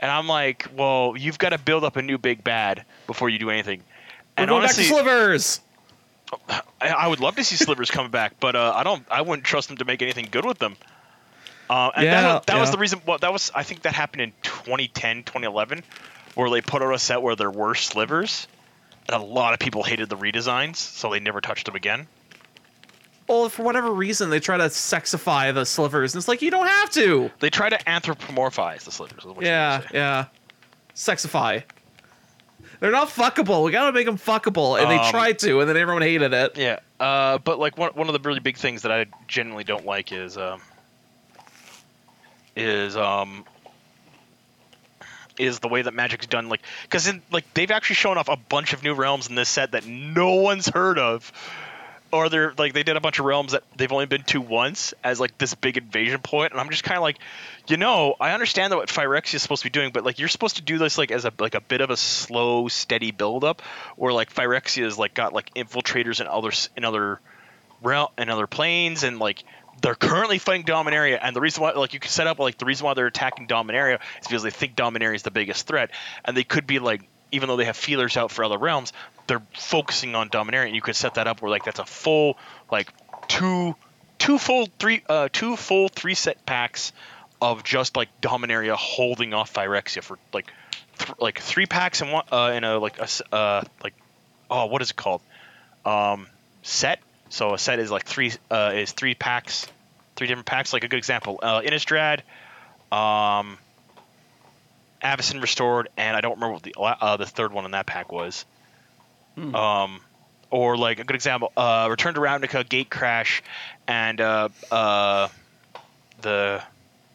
And 0.00 0.10
I'm 0.10 0.28
like, 0.28 0.68
well, 0.76 1.14
you've 1.16 1.38
got 1.38 1.50
to 1.50 1.58
build 1.58 1.84
up 1.84 1.96
a 1.96 2.02
new 2.02 2.18
big 2.18 2.42
bad 2.44 2.84
before 3.06 3.28
you 3.28 3.38
do 3.38 3.50
anything. 3.50 3.80
We're 4.36 4.42
And 4.42 4.48
going 4.48 4.62
honestly, 4.62 4.84
back 4.84 4.90
to 4.90 5.02
slivers. 5.04 5.60
I, 6.80 6.88
I 6.88 7.06
would 7.06 7.20
love 7.20 7.36
to 7.36 7.44
see 7.44 7.56
Slivers 7.56 7.90
come 7.90 8.10
back, 8.10 8.34
but 8.38 8.54
uh, 8.54 8.72
I 8.74 8.84
don't. 8.84 9.04
I 9.10 9.22
wouldn't 9.22 9.44
trust 9.46 9.68
them 9.68 9.78
to 9.78 9.84
make 9.84 10.02
anything 10.02 10.28
good 10.30 10.44
with 10.44 10.58
them. 10.58 10.76
Uh, 11.70 11.90
and 11.96 12.04
Yeah, 12.04 12.20
that, 12.20 12.46
that 12.46 12.60
was 12.60 12.70
the 12.70 12.78
reason. 12.78 13.00
Well, 13.06 13.18
that 13.18 13.32
was. 13.32 13.50
I 13.54 13.62
think 13.62 13.82
that 13.82 13.94
happened 13.94 14.22
in 14.22 14.32
2010, 14.42 15.24
2011, 15.24 15.82
where 16.38 16.48
they 16.50 16.60
put 16.60 16.82
out 16.82 16.94
a 16.94 16.98
set 17.00 17.20
where 17.20 17.34
there 17.34 17.50
were 17.50 17.74
Slivers, 17.74 18.46
and 19.08 19.20
a 19.20 19.24
lot 19.24 19.54
of 19.54 19.58
people 19.58 19.82
hated 19.82 20.08
the 20.08 20.16
redesigns, 20.16 20.76
so 20.76 21.10
they 21.10 21.18
never 21.18 21.40
touched 21.40 21.66
them 21.66 21.74
again. 21.74 22.06
Well, 23.26 23.48
for 23.48 23.64
whatever 23.64 23.90
reason, 23.92 24.30
they 24.30 24.38
try 24.38 24.56
to 24.56 24.64
sexify 24.66 25.52
the 25.52 25.64
slivers, 25.66 26.14
and 26.14 26.20
it's 26.20 26.28
like 26.28 26.40
you 26.40 26.52
don't 26.52 26.68
have 26.68 26.90
to. 26.92 27.28
They 27.40 27.50
try 27.50 27.68
to 27.68 27.76
anthropomorphize 27.78 28.84
the 28.84 28.92
Slivers. 28.92 29.24
Yeah, 29.40 29.78
mean 29.78 29.80
to 29.82 29.88
say. 29.88 29.98
yeah. 29.98 30.24
Sexify. 30.94 31.64
They're 32.80 32.92
not 32.92 33.08
fuckable. 33.08 33.64
We 33.64 33.72
gotta 33.72 33.92
make 33.92 34.06
them 34.06 34.16
fuckable, 34.16 34.80
and 34.80 34.88
they 34.88 34.96
Um, 34.98 35.10
tried 35.10 35.40
to, 35.40 35.58
and 35.60 35.68
then 35.68 35.76
everyone 35.76 36.02
hated 36.02 36.32
it. 36.32 36.56
Yeah, 36.56 36.78
uh, 37.00 37.38
but 37.38 37.58
like 37.58 37.76
one, 37.76 37.90
one 37.94 38.06
of 38.08 38.12
the 38.12 38.20
really 38.26 38.38
big 38.40 38.56
things 38.56 38.82
that 38.82 38.92
I 38.92 39.06
generally 39.26 39.64
don't 39.64 39.84
like 39.84 40.12
is 40.12 40.38
um, 40.38 40.60
is 42.56 42.96
um, 42.96 43.44
is 45.38 45.60
the 45.60 45.68
way 45.68 45.82
that 45.82 45.94
Magic's 45.94 46.26
done. 46.26 46.48
Like, 46.48 46.62
because 46.82 47.10
like 47.30 47.52
they've 47.54 47.70
actually 47.70 47.96
shown 47.96 48.18
off 48.18 48.28
a 48.28 48.36
bunch 48.36 48.72
of 48.72 48.82
new 48.82 48.94
realms 48.94 49.28
in 49.28 49.34
this 49.34 49.48
set 49.48 49.72
that 49.72 49.86
no 49.86 50.34
one's 50.34 50.68
heard 50.68 50.98
of, 50.98 51.32
or 52.10 52.28
they're 52.28 52.54
like 52.56 52.72
they 52.72 52.82
did 52.82 52.96
a 52.96 53.00
bunch 53.00 53.18
of 53.18 53.24
realms 53.24 53.52
that 53.52 53.62
they've 53.76 53.92
only 53.92 54.06
been 54.06 54.22
to 54.24 54.40
once 54.40 54.94
as 55.04 55.20
like 55.20 55.36
this 55.38 55.54
big 55.54 55.76
invasion 55.76 56.20
point, 56.20 56.52
and 56.52 56.60
I'm 56.60 56.70
just 56.70 56.84
kind 56.84 56.96
of 56.96 57.02
like, 57.02 57.18
you 57.68 57.76
know, 57.76 58.16
I 58.18 58.32
understand 58.32 58.72
that 58.72 58.76
what 58.76 58.88
Phyrexia 58.88 59.34
is 59.34 59.42
supposed 59.42 59.62
to 59.62 59.66
be 59.66 59.70
doing, 59.70 59.90
but 59.92 60.04
like 60.04 60.18
you're 60.18 60.28
supposed 60.28 60.56
to 60.56 60.62
do 60.62 60.78
this 60.78 60.96
like 60.98 61.10
as 61.10 61.24
a 61.24 61.32
like 61.38 61.54
a 61.54 61.60
bit 61.60 61.80
of 61.80 61.90
a 61.90 61.96
slow, 61.96 62.68
steady 62.68 63.10
build 63.10 63.44
up, 63.44 63.62
where 63.96 64.12
like 64.12 64.32
Phyrexia 64.32 64.84
is 64.84 64.98
like 64.98 65.14
got 65.14 65.32
like 65.32 65.52
infiltrators 65.54 66.20
in 66.20 66.26
other 66.26 66.50
in 66.76 66.84
other 66.84 67.20
realm 67.82 68.08
in 68.16 68.30
other 68.30 68.46
planes, 68.46 69.02
and 69.02 69.18
like 69.18 69.44
they're 69.80 69.94
currently 69.94 70.38
fighting 70.38 70.64
Dominaria, 70.64 71.18
and 71.20 71.34
the 71.34 71.40
reason 71.40 71.62
why 71.62 71.72
like 71.72 71.94
you 71.94 72.00
can 72.00 72.10
set 72.10 72.26
up 72.26 72.38
like 72.38 72.58
the 72.58 72.64
reason 72.64 72.84
why 72.84 72.94
they're 72.94 73.06
attacking 73.06 73.46
Dominaria 73.46 74.00
is 74.20 74.26
because 74.26 74.42
they 74.42 74.50
think 74.50 74.76
Dominaria 74.76 75.14
is 75.14 75.22
the 75.22 75.30
biggest 75.30 75.66
threat, 75.66 75.90
and 76.24 76.36
they 76.36 76.44
could 76.44 76.66
be 76.66 76.78
like 76.78 77.02
even 77.30 77.48
though 77.48 77.56
they 77.56 77.64
have 77.64 77.76
feelers 77.76 78.16
out 78.16 78.30
for 78.30 78.44
other 78.44 78.58
realms, 78.58 78.92
they're 79.26 79.42
focusing 79.54 80.14
on 80.14 80.30
Dominaria, 80.30 80.66
and 80.66 80.74
you 80.74 80.80
could 80.80 80.96
set 80.96 81.14
that 81.14 81.26
up 81.26 81.42
where 81.42 81.50
like 81.50 81.64
that's 81.64 81.78
a 81.78 81.84
full 81.84 82.38
like 82.70 82.92
two 83.28 83.74
two 84.18 84.38
full 84.38 84.68
three 84.78 85.02
uh 85.08 85.28
two 85.32 85.56
full 85.56 85.88
three 85.88 86.14
set 86.14 86.44
packs 86.44 86.92
of 87.40 87.62
just 87.62 87.96
like 87.96 88.08
Dominaria 88.20 88.74
holding 88.74 89.34
off 89.34 89.52
Phyrexia 89.52 90.02
for 90.02 90.18
like 90.32 90.50
th- 90.98 91.18
like 91.20 91.38
three 91.38 91.66
packs 91.66 92.00
in 92.02 92.10
one 92.10 92.24
uh 92.32 92.52
in 92.54 92.64
a 92.64 92.78
like 92.78 92.98
a 92.98 93.08
uh 93.34 93.62
like 93.82 93.94
oh 94.50 94.66
what 94.66 94.82
is 94.82 94.90
it 94.90 94.96
called? 94.96 95.20
Um 95.84 96.26
set 96.62 97.00
so 97.30 97.54
a 97.54 97.58
set 97.58 97.78
is 97.78 97.90
like 97.90 98.04
three 98.04 98.32
uh 98.50 98.72
is 98.74 98.92
three 98.92 99.14
packs 99.14 99.66
three 100.16 100.26
different 100.26 100.46
packs 100.46 100.72
like 100.72 100.84
a 100.84 100.88
good 100.88 100.98
example 100.98 101.38
uh 101.42 101.60
Innistrad 101.60 102.20
um 102.92 103.58
Avacyn 105.02 105.40
restored 105.40 105.88
and 105.96 106.16
I 106.16 106.20
don't 106.20 106.34
remember 106.34 106.54
what 106.54 106.62
the 106.62 106.74
uh, 106.76 107.16
the 107.16 107.26
third 107.26 107.52
one 107.52 107.64
in 107.64 107.70
that 107.72 107.86
pack 107.86 108.10
was 108.12 108.44
Hmm. 109.36 109.54
um 109.54 110.00
or 110.50 110.76
like 110.76 110.98
a 110.98 111.04
good 111.04 111.14
example 111.14 111.52
uh 111.56 111.86
Return 111.90 112.14
to 112.14 112.20
Ravnica 112.20 112.64
Gatecrash 112.64 113.42
and 113.86 114.20
uh 114.20 114.48
uh 114.70 115.28
the 116.22 116.60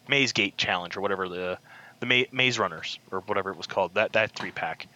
Maze 0.08 0.32
Gate 0.32 0.56
Challenge 0.58 0.96
or 0.96 1.02
whatever 1.02 1.28
the 1.28 1.58
the 2.00 2.06
Ma- 2.06 2.30
Maze 2.32 2.60
Runners 2.60 3.00
or 3.12 3.20
whatever 3.22 3.50
it 3.52 3.58
was 3.58 3.68
called 3.68 3.96
that 3.96 4.14
that 4.14 4.32
three 4.32 4.52
pack. 4.52 4.88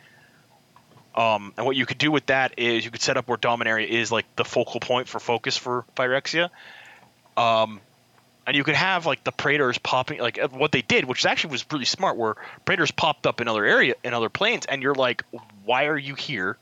Um, 1.18 1.52
and 1.58 1.66
what 1.66 1.76
you 1.76 1.88
could 1.88 1.98
do 1.98 2.12
with 2.12 2.28
that 2.28 2.54
is 2.58 2.86
you 2.86 2.92
could 2.92 3.02
set 3.02 3.18
up 3.18 3.28
where 3.28 3.40
Dominaria 3.40 3.88
is 3.88 4.12
like 4.12 4.28
the 4.36 4.46
focal 4.46 4.80
point 4.80 5.08
for 5.08 5.20
focus 5.20 5.58
for 5.58 5.84
Phyrexia. 5.96 6.50
Um, 7.36 7.82
and 8.46 8.56
you 8.56 8.64
could 8.64 8.76
have 8.76 9.08
like 9.08 9.24
the 9.24 9.32
Praetors 9.32 9.80
popping 9.80 10.20
like 10.20 10.38
uh, 10.40 10.48
what 10.50 10.72
they 10.72 10.84
did, 10.84 11.06
which 11.06 11.26
actually 11.26 11.52
was 11.52 11.66
really 11.72 11.86
smart, 11.86 12.18
where 12.18 12.36
Praetors 12.66 12.92
popped 12.92 13.26
up 13.26 13.42
in 13.42 13.48
other 13.48 13.66
area 13.66 13.96
in 14.04 14.14
other 14.14 14.30
planes, 14.30 14.68
and 14.68 14.84
you're 14.84 14.96
like, 14.96 15.24
why 15.66 15.88
are 15.88 15.98
you 15.98 16.14
here? 16.14 16.56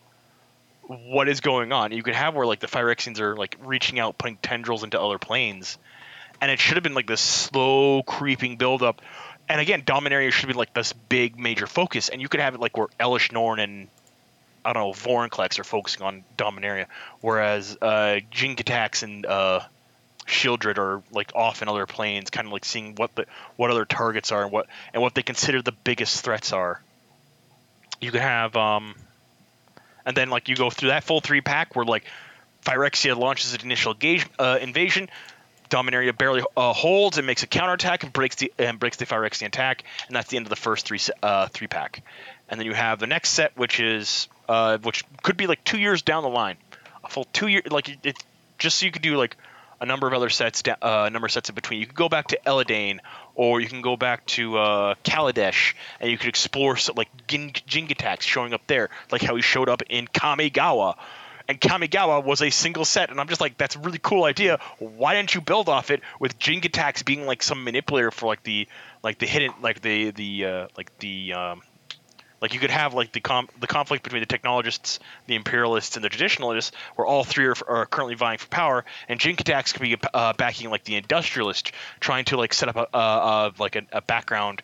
What 0.88 1.28
is 1.28 1.42
going 1.42 1.74
on? 1.74 1.92
You 1.92 2.02
could 2.02 2.16
have 2.16 2.34
where 2.34 2.46
like 2.46 2.62
the 2.62 2.68
Phyrexians 2.68 3.20
are 3.20 3.36
like 3.36 3.58
reaching 3.62 4.00
out, 4.00 4.18
putting 4.18 4.38
tendrils 4.38 4.84
into 4.84 5.00
other 5.00 5.20
planes, 5.20 5.78
and 6.42 6.50
it 6.50 6.60
should 6.60 6.78
have 6.78 6.84
been 6.84 6.96
like 6.96 7.08
this 7.08 7.22
slow 7.22 8.04
creeping 8.04 8.56
buildup. 8.56 9.02
And 9.50 9.60
again, 9.62 9.84
Dominaria 9.84 10.32
should 10.32 10.48
been 10.48 10.56
like 10.56 10.74
this 10.74 10.94
big 10.94 11.38
major 11.38 11.68
focus, 11.68 12.10
and 12.10 12.22
you 12.22 12.30
could 12.30 12.40
have 12.40 12.56
it 12.56 12.62
like 12.62 12.78
where 12.78 12.88
Elish 13.00 13.32
Norn 13.32 13.60
and 13.60 13.90
I 14.66 14.74
don't 14.74 14.84
know 14.84 14.92
Vorinclex 14.92 15.60
are 15.60 15.64
focusing 15.64 16.02
on 16.02 16.24
Dominaria, 16.38 16.88
whereas 17.22 17.78
uh, 17.82 18.20
Jinkatax 18.32 19.04
and 19.04 19.26
uh, 19.26 19.62
Sheoldred 20.26 20.80
are 20.80 21.04
like 21.12 21.32
off 21.36 21.62
in 21.62 21.70
other 21.70 21.86
planes, 21.86 22.32
kind 22.32 22.48
of 22.48 22.54
like 22.54 22.66
seeing 22.66 22.96
what 22.96 23.14
the 23.16 23.28
what 23.56 23.70
other 23.70 23.86
targets 23.86 24.32
are 24.32 24.44
and 24.44 24.52
what 24.52 24.68
and 24.94 25.02
what 25.02 25.14
they 25.14 25.24
consider 25.24 25.62
the 25.62 25.72
biggest 25.72 26.26
threats 26.26 26.52
are. 26.52 26.82
You 28.02 28.12
could 28.12 28.22
have 28.22 28.56
um, 28.56 28.96
and 30.06 30.18
then 30.18 30.30
like 30.30 30.50
you 30.50 30.56
go 30.56 30.70
through 30.70 30.90
that 30.90 31.04
full 31.04 31.22
three 31.22 31.42
pack 31.42 31.76
where 31.76 31.86
like 31.86 32.06
Phyrexia 32.64 33.16
launches 33.16 33.54
an 33.54 33.62
initial 33.62 33.94
engage, 33.94 34.26
uh, 34.40 34.58
invasion. 34.60 35.10
Dominaria 35.70 36.16
barely 36.16 36.44
uh, 36.56 36.74
holds 36.74 37.18
and 37.18 37.26
makes 37.26 37.44
a 37.44 37.48
counterattack 37.48 38.04
and 38.04 38.14
breaks 38.14 38.36
the 38.36 38.54
and 38.58 38.80
breaks 38.80 38.98
the 38.98 39.06
Phyrexian 39.06 39.48
attack, 39.48 39.84
and 40.08 40.16
that's 40.16 40.30
the 40.30 40.38
end 40.38 40.46
of 40.46 40.50
the 40.50 40.56
first 40.56 40.86
three 40.86 41.00
uh, 41.24 41.48
three 41.48 41.68
pack. 41.68 42.04
And 42.50 42.60
then 42.60 42.68
you 42.68 42.74
have 42.74 43.00
the 43.00 43.08
next 43.08 43.30
set, 43.30 43.58
which 43.58 43.80
is 43.80 44.28
uh, 44.48 44.78
which 44.80 45.04
could 45.24 45.38
be 45.38 45.48
like 45.48 45.64
two 45.64 45.78
years 45.80 46.02
down 46.02 46.24
the 46.24 46.30
line, 46.30 46.58
a 47.04 47.10
full 47.10 47.26
two 47.34 47.48
year 47.48 47.62
like 47.70 47.90
it, 47.90 48.00
it's 48.04 48.24
just 48.58 48.80
so 48.80 48.86
you 48.86 48.92
could 48.92 49.02
do 49.02 49.18
like 49.18 49.38
a 49.82 49.86
number 49.86 50.08
of 50.08 50.14
other 50.14 50.30
sets, 50.30 50.62
da- 50.62 50.76
uh, 50.82 51.10
number 51.10 51.26
of 51.26 51.32
sets 51.32 51.50
in 51.50 51.56
between. 51.56 51.80
You 51.80 51.86
could 51.86 51.96
go 51.96 52.10
back 52.10 52.28
to 52.30 52.40
Eldraine, 52.46 53.00
or 53.36 53.60
you 53.60 53.68
can 53.68 53.82
go 53.82 53.98
back 53.98 54.26
to 54.28 54.58
uh, 54.58 54.96
Kaladesh, 55.04 55.74
and 56.00 56.10
you 56.10 56.18
could 56.18 56.30
explore 56.30 56.78
so, 56.78 56.94
like 56.96 57.10
Gin- 57.28 57.52
Jingatax 57.52 58.22
showing 58.22 58.54
up 58.54 58.66
there, 58.68 58.90
like 59.12 59.22
how 59.22 59.36
he 59.36 59.42
showed 59.42 59.70
up 59.70 59.82
in 59.90 60.08
Kamigawa. 60.08 60.96
And 61.48 61.62
Kamigawa 61.62 62.24
was 62.24 62.42
a 62.42 62.50
single 62.50 62.86
set, 62.86 63.12
and 63.12 63.20
I'm 63.20 63.28
just 63.28 63.40
like, 63.40 63.56
that's 63.58 63.76
a 63.76 63.80
really 63.80 64.00
cool 64.02 64.24
idea. 64.24 64.60
Why 64.80 65.14
didn't 65.14 65.36
you 65.36 65.42
build 65.42 65.70
off 65.70 65.92
it 65.92 66.02
with 66.20 66.40
Jingatax 66.40 67.06
being 67.06 67.28
like 67.28 67.44
some 67.44 67.64
manipulator 67.64 68.10
for 68.10 68.26
like 68.26 68.42
the 68.42 68.68
like 69.04 69.20
the 69.20 69.28
hidden 69.28 69.54
like 69.62 69.82
the 69.82 70.10
the 70.10 70.46
uh, 70.46 70.68
like 70.76 70.98
the 70.98 71.34
um, 71.34 71.62
Like 72.46 72.54
you 72.54 72.60
could 72.60 72.70
have 72.70 72.94
like 72.94 73.12
the 73.12 73.22
com- 73.22 73.50
the 73.60 73.66
conflict 73.66 74.04
between 74.04 74.20
the 74.20 74.28
technologists, 74.28 75.00
the 75.26 75.34
imperialists, 75.34 75.96
and 75.96 76.06
the 76.06 76.10
traditionalists, 76.10 76.76
where 76.94 77.08
all 77.08 77.24
three 77.24 77.48
are, 77.48 77.56
are 77.68 77.88
currently 77.88 78.14
vying 78.14 78.38
for 78.38 78.46
power, 78.50 78.86
and 79.10 79.20
Jinkatax 79.20 79.74
could 79.74 79.82
be 79.82 79.98
uh, 80.14 80.34
backing 80.34 80.70
like 80.70 80.84
the 80.84 80.96
industrialist, 80.96 81.72
trying 82.00 82.26
to 82.26 82.38
like 82.38 82.54
set 82.54 82.70
up 82.70 82.76
a, 82.76 82.96
a, 82.96 83.00
a 83.00 83.54
like 83.58 83.76
a, 83.76 83.82
a 83.92 84.02
background 84.04 84.62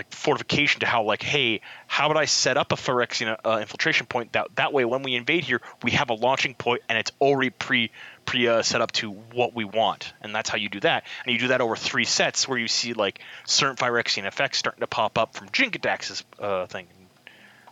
like 0.00 0.12
fortification 0.12 0.80
to 0.80 0.86
how 0.86 1.02
like 1.02 1.22
hey 1.22 1.60
how 1.86 2.08
would 2.08 2.16
i 2.16 2.24
set 2.24 2.56
up 2.56 2.72
a 2.72 2.74
phyrexian 2.74 3.36
uh, 3.44 3.58
infiltration 3.60 4.06
point 4.06 4.32
that 4.32 4.46
that 4.56 4.72
way 4.72 4.86
when 4.86 5.02
we 5.02 5.14
invade 5.14 5.44
here 5.44 5.60
we 5.82 5.90
have 5.90 6.08
a 6.08 6.14
launching 6.14 6.54
point 6.54 6.80
and 6.88 6.96
it's 6.96 7.12
already 7.20 7.50
pre 7.50 7.90
pre 8.24 8.48
uh, 8.48 8.62
set 8.62 8.80
up 8.80 8.92
to 8.92 9.10
what 9.10 9.54
we 9.54 9.64
want. 9.64 10.12
And 10.20 10.34
that's 10.34 10.48
how 10.48 10.56
you 10.56 10.68
do 10.68 10.80
that. 10.80 11.04
And 11.24 11.32
you 11.32 11.38
do 11.38 11.48
that 11.48 11.60
over 11.60 11.74
three 11.74 12.04
sets 12.04 12.46
where 12.46 12.58
you 12.58 12.68
see 12.68 12.92
like 12.92 13.20
certain 13.44 13.76
phyrexian 13.76 14.24
effects 14.24 14.58
starting 14.58 14.80
to 14.80 14.86
pop 14.86 15.18
up 15.18 15.34
from 15.34 15.48
jinkadax's 15.48 16.22
uh, 16.38 16.66
thing. 16.66 16.86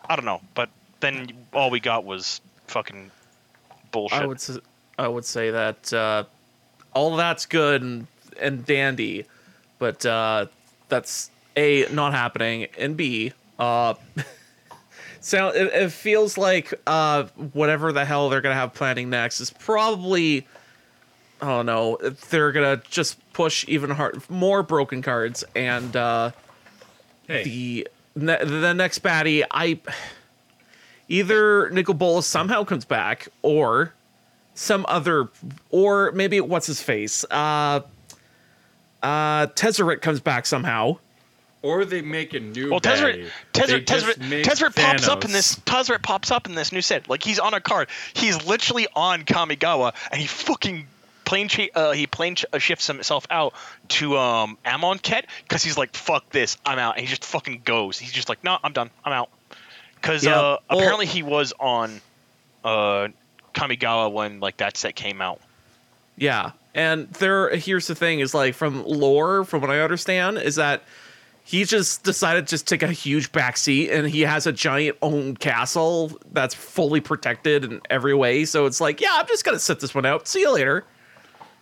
I 0.09 0.17
don't 0.17 0.25
know 0.25 0.41
but 0.55 0.69
then 1.01 1.29
all 1.53 1.71
we 1.71 1.81
got 1.81 2.05
was 2.05 2.41
fucking 2.67 3.11
bullshit. 3.91 4.21
I 4.21 4.27
would 4.27 4.41
I 4.99 5.09
would 5.09 5.25
say 5.25 5.51
that 5.51 5.93
uh, 5.93 6.25
all 6.93 7.17
that's 7.17 7.47
good 7.47 7.83
and, 7.83 8.07
and 8.41 8.67
dandy, 8.67 9.27
but 9.79 10.05
uh, 10.05 10.47
that's 10.88 11.31
a 11.59 11.92
not 11.92 12.12
happening, 12.12 12.68
and 12.79 12.97
b 12.97 13.33
uh, 13.59 13.94
sound 15.21 15.57
it, 15.57 15.73
it 15.73 15.92
feels 15.92 16.38
like 16.38 16.73
uh, 16.87 17.25
whatever 17.53 17.92
the 17.92 18.05
hell 18.05 18.29
they're 18.29 18.40
gonna 18.40 18.55
have 18.55 18.73
planning 18.75 19.11
next 19.11 19.40
is 19.40 19.51
probably 19.51 20.47
I 21.42 21.47
don't 21.49 21.66
know 21.66 21.99
they're 22.31 22.53
gonna 22.53 22.81
just 22.88 23.18
push 23.33 23.64
even 23.68 23.90
hard 23.90 24.23
more 24.31 24.62
broken 24.62 25.03
cards 25.03 25.44
and 25.55 25.94
uh, 25.97 26.31
Hey, 27.27 27.42
the 27.44 27.88
ne- 28.14 28.44
the 28.44 28.73
next 28.73 29.03
baddie 29.03 29.44
I 29.51 29.81
either 31.09 31.68
Nicol 31.71 31.94
Bolas 31.94 32.27
somehow 32.27 32.64
comes 32.64 32.85
back 32.85 33.29
or 33.42 33.92
some 34.55 34.87
other 34.88 35.29
or 35.71 36.12
maybe 36.12 36.40
what's 36.40 36.66
his 36.66 36.81
face 36.83 37.25
uh 37.31 37.81
uh 39.03 39.47
Tezzeret 39.49 40.01
comes 40.01 40.21
back 40.21 40.47
somehow 40.47 40.99
or 41.62 41.85
they 41.85 42.03
make 42.03 42.35
a 42.35 42.40
new. 42.40 42.71
Well, 42.71 42.81
Tezzeret, 42.81 43.25
baddie. 43.25 43.31
They 43.53 43.81
Tezzeret, 43.81 43.85
Tezzeret, 43.85 44.42
Tezzeret 44.44 44.75
pops 44.77 45.09
up 45.09 45.25
in 45.25 45.33
this. 45.33 45.57
Tezzeret 45.57 46.03
pops 46.03 46.31
up 46.31 46.47
in 46.47 46.55
this 46.55 46.73
new 46.73 46.83
set. 46.83 47.09
Like 47.09 47.23
he's 47.23 47.38
on 47.38 47.55
a 47.55 47.61
card. 47.61 47.88
He's 48.14 48.44
literally 48.47 48.87
on 48.94 49.25
Kamigawa, 49.25 49.94
and 50.12 50.21
he 50.21 50.27
fucking 50.27 50.87
plane 51.25 51.49
cha- 51.49 51.66
uh, 51.75 51.92
he 51.92 52.07
plane 52.07 52.37
ch- 52.37 52.47
uh, 52.53 52.59
shifts 52.59 52.87
himself 52.87 53.27
out 53.31 53.53
to 53.88 54.16
um 54.16 54.57
Amonkhet 54.64 55.25
because 55.42 55.62
he's 55.62 55.77
like, 55.77 55.94
"Fuck 55.94 56.31
this, 56.31 56.57
I'm 56.64 56.79
out," 56.79 56.97
and 56.97 57.07
he 57.07 57.09
just 57.09 57.25
fucking 57.25 57.62
goes. 57.64 57.99
He's 57.99 58.12
just 58.12 58.29
like, 58.29 58.42
"No, 58.44 58.57
I'm 58.62 58.73
done, 58.73 58.90
I'm 59.05 59.12
out." 59.12 59.29
Because 59.97 60.25
Yeah, 60.25 60.33
uh, 60.38 60.57
well- 60.71 60.79
apparently 60.79 61.07
he 61.07 61.23
was 61.23 61.53
on 61.59 62.01
uh 62.64 63.09
Kamigawa 63.55 64.12
when 64.12 64.40
like 64.40 64.59
that 64.59 64.77
set 64.77 64.94
came 64.94 65.21
out. 65.21 65.40
Yeah. 66.16 66.53
And 66.75 67.09
there 67.14 67.55
here's 67.57 67.87
the 67.88 67.94
thing 67.94 68.21
is 68.21 68.33
like 68.35 68.55
from 68.55 68.85
lore, 68.87 69.44
from 69.44 69.61
what 69.61 69.71
I 69.71 69.81
understand, 69.81 70.38
is 70.38 70.55
that 70.57 70.83
he 71.48 71.64
just 71.64 72.04
decided 72.04 72.46
to 72.46 72.50
just 72.50 72.68
take 72.68 72.82
a 72.82 72.92
huge 72.92 73.32
backseat 73.32 73.90
and 73.90 74.06
he 74.06 74.20
has 74.20 74.46
a 74.46 74.52
giant 74.52 74.98
own 75.00 75.34
castle 75.34 76.12
that's 76.30 76.54
fully 76.54 77.00
protected 77.00 77.64
in 77.64 77.80
every 77.88 78.14
way. 78.14 78.44
So 78.44 78.66
it's 78.66 78.82
like, 78.82 79.00
yeah, 79.00 79.12
I'm 79.12 79.26
just 79.26 79.46
gonna 79.46 79.58
sit 79.58 79.80
this 79.80 79.94
one 79.94 80.04
out. 80.04 80.28
See 80.28 80.40
you 80.40 80.52
later. 80.52 80.84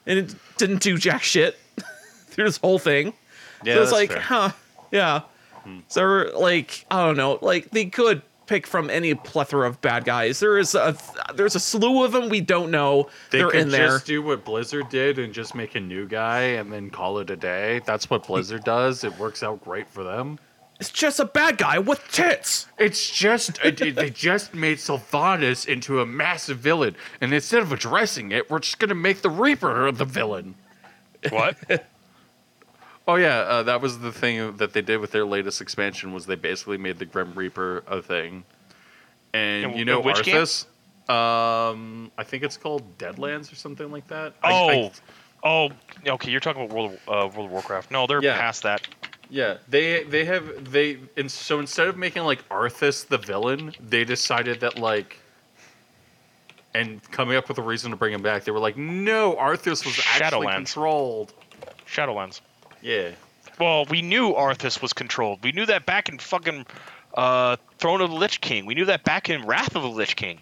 And 0.05 0.18
it 0.18 0.35
didn't 0.57 0.83
do 0.83 0.99
jack 0.99 1.22
shit 1.22 1.57
through 2.27 2.46
this 2.46 2.57
whole 2.57 2.81
thing. 2.81 3.14
Yeah, 3.62 3.75
so 3.75 3.83
it's 3.83 3.92
like, 3.92 4.11
fair. 4.11 4.20
huh, 4.22 4.51
yeah. 4.90 5.20
Hmm. 5.62 5.79
So 5.87 6.33
like, 6.37 6.85
I 6.90 7.07
don't 7.07 7.16
know, 7.16 7.38
like 7.40 7.70
they 7.70 7.85
could 7.87 8.22
pick 8.47 8.67
from 8.67 8.91
any 8.91 9.15
plethora 9.15 9.69
of 9.69 9.81
bad 9.81 10.05
guys. 10.05 10.41
There 10.41 10.59
is 10.59 10.75
a 10.75 10.97
there's 11.35 11.55
a 11.55 11.61
slew 11.61 12.05
of 12.05 12.13
them 12.13 12.29
we 12.29 12.41
don't 12.41 12.71
know. 12.71 13.09
They 13.31 13.39
They're 13.39 13.51
could 13.51 13.61
in 13.61 13.69
there. 13.71 13.89
just 13.89 14.07
do 14.07 14.23
what 14.23 14.45
Blizzard 14.45 14.89
did 14.89 15.19
and 15.19 15.33
just 15.33 15.55
make 15.55 15.75
a 15.75 15.81
new 15.81 16.07
guy 16.07 16.41
and 16.41 16.73
then 16.73 16.91
call 16.91 17.19
it 17.19 17.31
a 17.31 17.37
day. 17.37 17.81
That's 17.85 18.09
what 18.11 18.27
Blizzard 18.27 18.65
does. 18.65 19.05
It 19.05 19.17
works 19.19 19.43
out 19.43 19.63
great 19.65 19.89
for 19.89 20.03
them. 20.05 20.39
It's 20.79 20.91
just 20.91 21.21
a 21.21 21.25
bad 21.25 21.57
guy 21.57 21.79
with 21.79 22.07
tits. 22.13 22.67
It's 22.79 23.11
just 23.11 23.59
uh, 23.65 23.71
they 23.71 24.11
just 24.11 24.53
made 24.53 24.77
Sylvanas 24.77 25.67
into 25.67 26.01
a 26.01 26.07
massive 26.07 26.59
villain, 26.59 26.97
and 27.21 27.33
instead 27.33 27.63
of 27.63 27.73
addressing 27.73 28.31
it, 28.31 28.51
we're 28.51 28.59
just 28.59 28.79
gonna 28.79 28.95
make 28.95 29.23
the 29.23 29.31
Reaper 29.31 29.91
the 29.91 30.05
villain. 30.05 30.55
What? 31.31 31.57
Oh 33.09 33.14
yeah, 33.14 33.38
uh, 33.40 33.62
that 33.64 33.81
was 33.81 34.01
the 34.01 34.11
thing 34.12 34.57
that 34.57 34.73
they 34.73 34.83
did 34.83 34.99
with 34.99 35.12
their 35.12 35.25
latest 35.25 35.61
expansion 35.61 36.12
was 36.12 36.27
they 36.27 36.35
basically 36.35 36.77
made 36.77 36.99
the 36.99 37.05
Grim 37.05 37.35
Reaper 37.35 37.85
a 37.87 38.03
thing. 38.03 38.45
And 39.33 39.73
In- 39.73 39.77
you 39.79 39.85
know 39.85 40.01
which? 40.01 40.16
Arthas? 40.16 40.66
Um, 41.09 42.11
I 42.19 42.25
think 42.25 42.42
it's 42.42 42.57
called 42.57 42.99
Deadlands 42.99 43.53
or 43.53 43.55
something 43.55 43.92
like 43.92 44.09
that. 44.09 44.35
I- 44.42 44.53
oh, 44.53 44.69
I- 44.87 44.92
oh, 45.45 45.71
okay. 46.14 46.31
You're 46.33 46.40
talking 46.40 46.64
about 46.64 46.75
World 46.77 46.99
of, 47.07 47.09
uh, 47.09 47.37
World 47.37 47.47
of 47.47 47.53
Warcraft. 47.53 47.92
No, 47.92 48.09
they're 48.09 48.23
Yeah. 48.23 48.37
past 48.38 48.64
that. 48.64 48.88
yeah. 49.31 49.59
They 49.69 50.03
they 50.03 50.25
have 50.25 50.71
they 50.73 50.99
and 51.16 51.31
so 51.31 51.61
instead 51.61 51.87
of 51.87 51.97
making 51.97 52.25
like 52.25 52.49
Arthas 52.49 53.07
the 53.07 53.19
villain, 53.19 53.73
they 53.81 54.05
decided 54.05 54.61
that 54.61 54.79
like. 54.79 55.21
And 56.75 57.01
coming 57.11 57.37
up 57.37 57.49
with 57.49 57.57
a 57.57 57.62
reason 57.62 57.90
to 57.92 57.97
bring 57.97 58.12
him 58.12 58.21
back, 58.21 58.45
they 58.45 58.51
were 58.53 58.59
like, 58.59 58.77
"No, 58.77 59.35
Arthas 59.37 59.87
was 59.87 59.99
actually 60.14 60.47
Shadowlands. 60.49 60.55
controlled." 60.55 61.33
Shadowlands. 61.88 62.40
Yeah, 62.87 63.11
Well, 63.59 63.85
we 63.87 64.01
knew 64.03 64.33
Arthas 64.33 64.81
was 64.81 64.92
controlled. 64.92 65.40
We 65.42 65.51
knew 65.51 65.66
that 65.66 65.87
back 65.87 66.09
in 66.09 66.18
fucking 66.18 66.66
uh, 67.14 67.57
Throne 67.79 68.01
of 68.01 68.11
the 68.11 68.16
Lich 68.16 68.40
King. 68.40 68.64
We 68.64 68.75
knew 68.75 68.85
that 68.85 69.03
back 69.03 69.29
in 69.29 69.44
Wrath 69.44 69.75
of 69.75 69.83
the 69.83 69.88
Lich 69.88 70.14
King. 70.14 70.38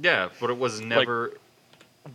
yeah, 0.00 0.28
but 0.40 0.50
it 0.50 0.58
was 0.58 0.80
never. 0.80 1.32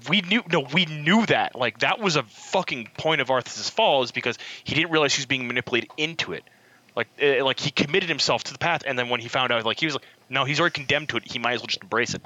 We 0.09 0.21
knew 0.21 0.41
no, 0.51 0.61
we 0.61 0.85
knew 0.85 1.25
that. 1.25 1.55
Like 1.55 1.79
that 1.79 1.99
was 1.99 2.15
a 2.15 2.23
fucking 2.23 2.89
point 2.97 3.19
of 3.21 3.27
Arthas's 3.27 3.69
fall 3.69 4.03
is 4.03 4.11
because 4.11 4.37
he 4.63 4.73
didn't 4.73 4.91
realize 4.91 5.13
he 5.13 5.19
was 5.19 5.25
being 5.25 5.47
manipulated 5.47 5.91
into 5.97 6.33
it. 6.33 6.43
Like 6.95 7.09
uh, 7.21 7.43
like 7.43 7.59
he 7.59 7.69
committed 7.69 8.07
himself 8.07 8.43
to 8.45 8.53
the 8.53 8.59
path, 8.59 8.83
and 8.87 8.97
then 8.97 9.09
when 9.09 9.19
he 9.19 9.27
found 9.27 9.51
out, 9.51 9.65
like 9.65 9.79
he 9.79 9.85
was 9.85 9.95
like, 9.95 10.05
no, 10.29 10.45
he's 10.45 10.59
already 10.59 10.73
condemned 10.73 11.09
to 11.09 11.17
it. 11.17 11.31
He 11.31 11.39
might 11.39 11.53
as 11.53 11.59
well 11.59 11.67
just 11.67 11.83
embrace 11.83 12.13
it. 12.13 12.21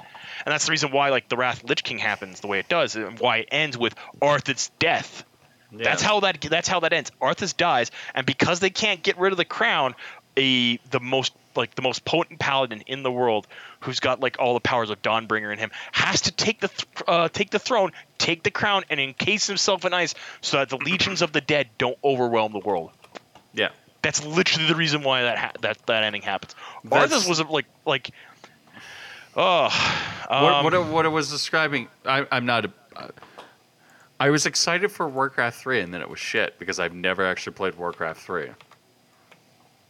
And 0.46 0.52
that's 0.52 0.66
the 0.66 0.70
reason 0.70 0.92
why 0.92 1.10
like 1.10 1.28
the 1.28 1.36
Wrath 1.36 1.56
of 1.56 1.62
the 1.62 1.68
Lich 1.68 1.82
King 1.82 1.98
happens 1.98 2.40
the 2.40 2.46
way 2.46 2.58
it 2.60 2.68
does, 2.68 2.94
and 2.94 3.18
why 3.18 3.38
it 3.38 3.48
ends 3.50 3.76
with 3.76 3.94
Arthas' 4.22 4.70
death. 4.78 5.24
Yeah. 5.72 5.84
That's 5.84 6.02
how 6.02 6.20
that 6.20 6.40
that's 6.40 6.68
how 6.68 6.80
that 6.80 6.92
ends. 6.92 7.10
Arthas 7.20 7.56
dies, 7.56 7.90
and 8.14 8.24
because 8.26 8.60
they 8.60 8.70
can't 8.70 9.02
get 9.02 9.18
rid 9.18 9.32
of 9.32 9.36
the 9.38 9.44
crown, 9.44 9.94
a 10.36 10.76
the 10.90 11.00
most 11.00 11.32
like 11.56 11.74
the 11.74 11.82
most 11.82 12.04
potent 12.04 12.38
paladin 12.38 12.82
in 12.86 13.02
the 13.02 13.10
world, 13.10 13.46
who's 13.80 14.00
got 14.00 14.20
like 14.20 14.36
all 14.38 14.54
the 14.54 14.60
powers 14.60 14.90
of 14.90 15.02
Dawnbringer 15.02 15.52
in 15.52 15.58
him, 15.58 15.70
has 15.92 16.22
to 16.22 16.32
take 16.32 16.60
the 16.60 16.68
th- 16.68 16.86
uh, 17.06 17.28
take 17.28 17.50
the 17.50 17.58
throne, 17.58 17.90
take 18.16 18.42
the 18.44 18.50
crown, 18.50 18.84
and 18.90 19.00
encase 19.00 19.46
himself 19.46 19.84
in 19.84 19.92
ice 19.92 20.14
so 20.40 20.58
that 20.58 20.68
the 20.68 20.76
legions 20.84 21.20
of 21.22 21.32
the 21.32 21.40
dead 21.40 21.68
don't 21.78 21.98
overwhelm 22.04 22.52
the 22.52 22.60
world. 22.60 22.90
Yeah. 23.52 23.70
That's 24.00 24.24
literally 24.24 24.68
the 24.68 24.76
reason 24.76 25.02
why 25.02 25.22
that 25.22 25.36
ha- 25.38 25.52
that 25.62 25.84
that 25.86 26.04
ending 26.04 26.22
happens. 26.22 26.54
That's- 26.84 27.12
Arthas 27.24 27.28
was 27.28 27.42
like 27.44 27.66
like. 27.84 28.10
Oh, 29.36 29.68
what, 30.28 30.32
um, 30.32 30.64
what, 30.64 30.74
I- 30.74 30.78
what 30.78 31.04
I 31.04 31.08
was 31.08 31.30
describing, 31.30 31.88
I, 32.04 32.26
I'm 32.32 32.46
not. 32.46 32.64
A, 32.64 32.72
uh, 32.96 33.08
I 34.20 34.30
was 34.30 34.46
excited 34.46 34.90
for 34.90 35.08
Warcraft 35.08 35.60
3, 35.60 35.80
and 35.80 35.94
then 35.94 36.00
it 36.00 36.10
was 36.10 36.18
shit 36.18 36.58
because 36.58 36.80
I've 36.80 36.94
never 36.94 37.24
actually 37.24 37.52
played 37.52 37.76
Warcraft 37.76 38.20
3. 38.20 38.48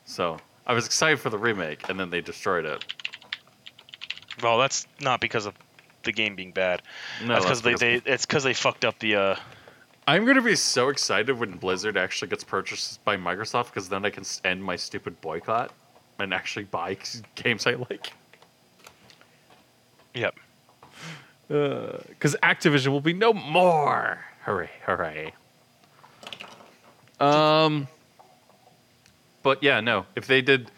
So 0.05 0.39
I 0.67 0.75
was 0.75 0.87
excited 0.87 1.19
for 1.19 1.31
the 1.31 1.39
remake, 1.39 1.89
and 1.89 1.99
then 1.99 2.11
they 2.11 2.21
destroyed 2.21 2.65
it. 2.65 2.85
well, 4.43 4.59
that's 4.59 4.87
not 5.01 5.21
because 5.21 5.47
of 5.47 5.55
the 6.05 6.13
game 6.13 6.37
being 6.37 6.53
bad. 6.53 6.83
No, 7.23 7.29
that's 7.35 7.45
because 7.45 7.63
they, 7.63 7.75
they 7.75 7.95
it's 8.11 8.25
because 8.25 8.45
they 8.45 8.55
fucked 8.55 8.85
up 8.85 8.99
the 8.99 9.17
uh, 9.17 9.37
I'm 10.07 10.25
gonna 10.25 10.41
be 10.41 10.57
so 10.57 10.89
excited 10.89 11.39
when 11.39 11.59
Blizzard 11.59 11.97
actually 11.97 12.29
gets 12.29 12.45
purchased 12.45 13.05
by 13.05 13.17
Microsoft 13.17 13.67
because 13.67 13.89
then 13.89 14.07
I 14.07 14.11
can 14.11 14.25
end 14.45 14.65
my 14.65 14.77
stupid 14.77 15.21
boycott 15.21 15.73
and 16.19 16.33
actually 16.33 16.65
buy 16.65 16.97
games 17.35 17.67
I 17.67 17.73
like. 17.73 18.13
Yep. 20.15 20.35
Because 21.49 22.37
Activision 22.43 22.89
will 22.89 23.01
be 23.01 23.15
no 23.15 23.33
more. 23.33 24.19
Hooray! 24.45 24.71
Hooray! 24.85 25.33
Um. 27.19 27.89
But 29.43 29.63
yeah, 29.63 29.81
no. 29.81 30.05
If 30.15 30.27
they 30.27 30.43
did, 30.43 30.71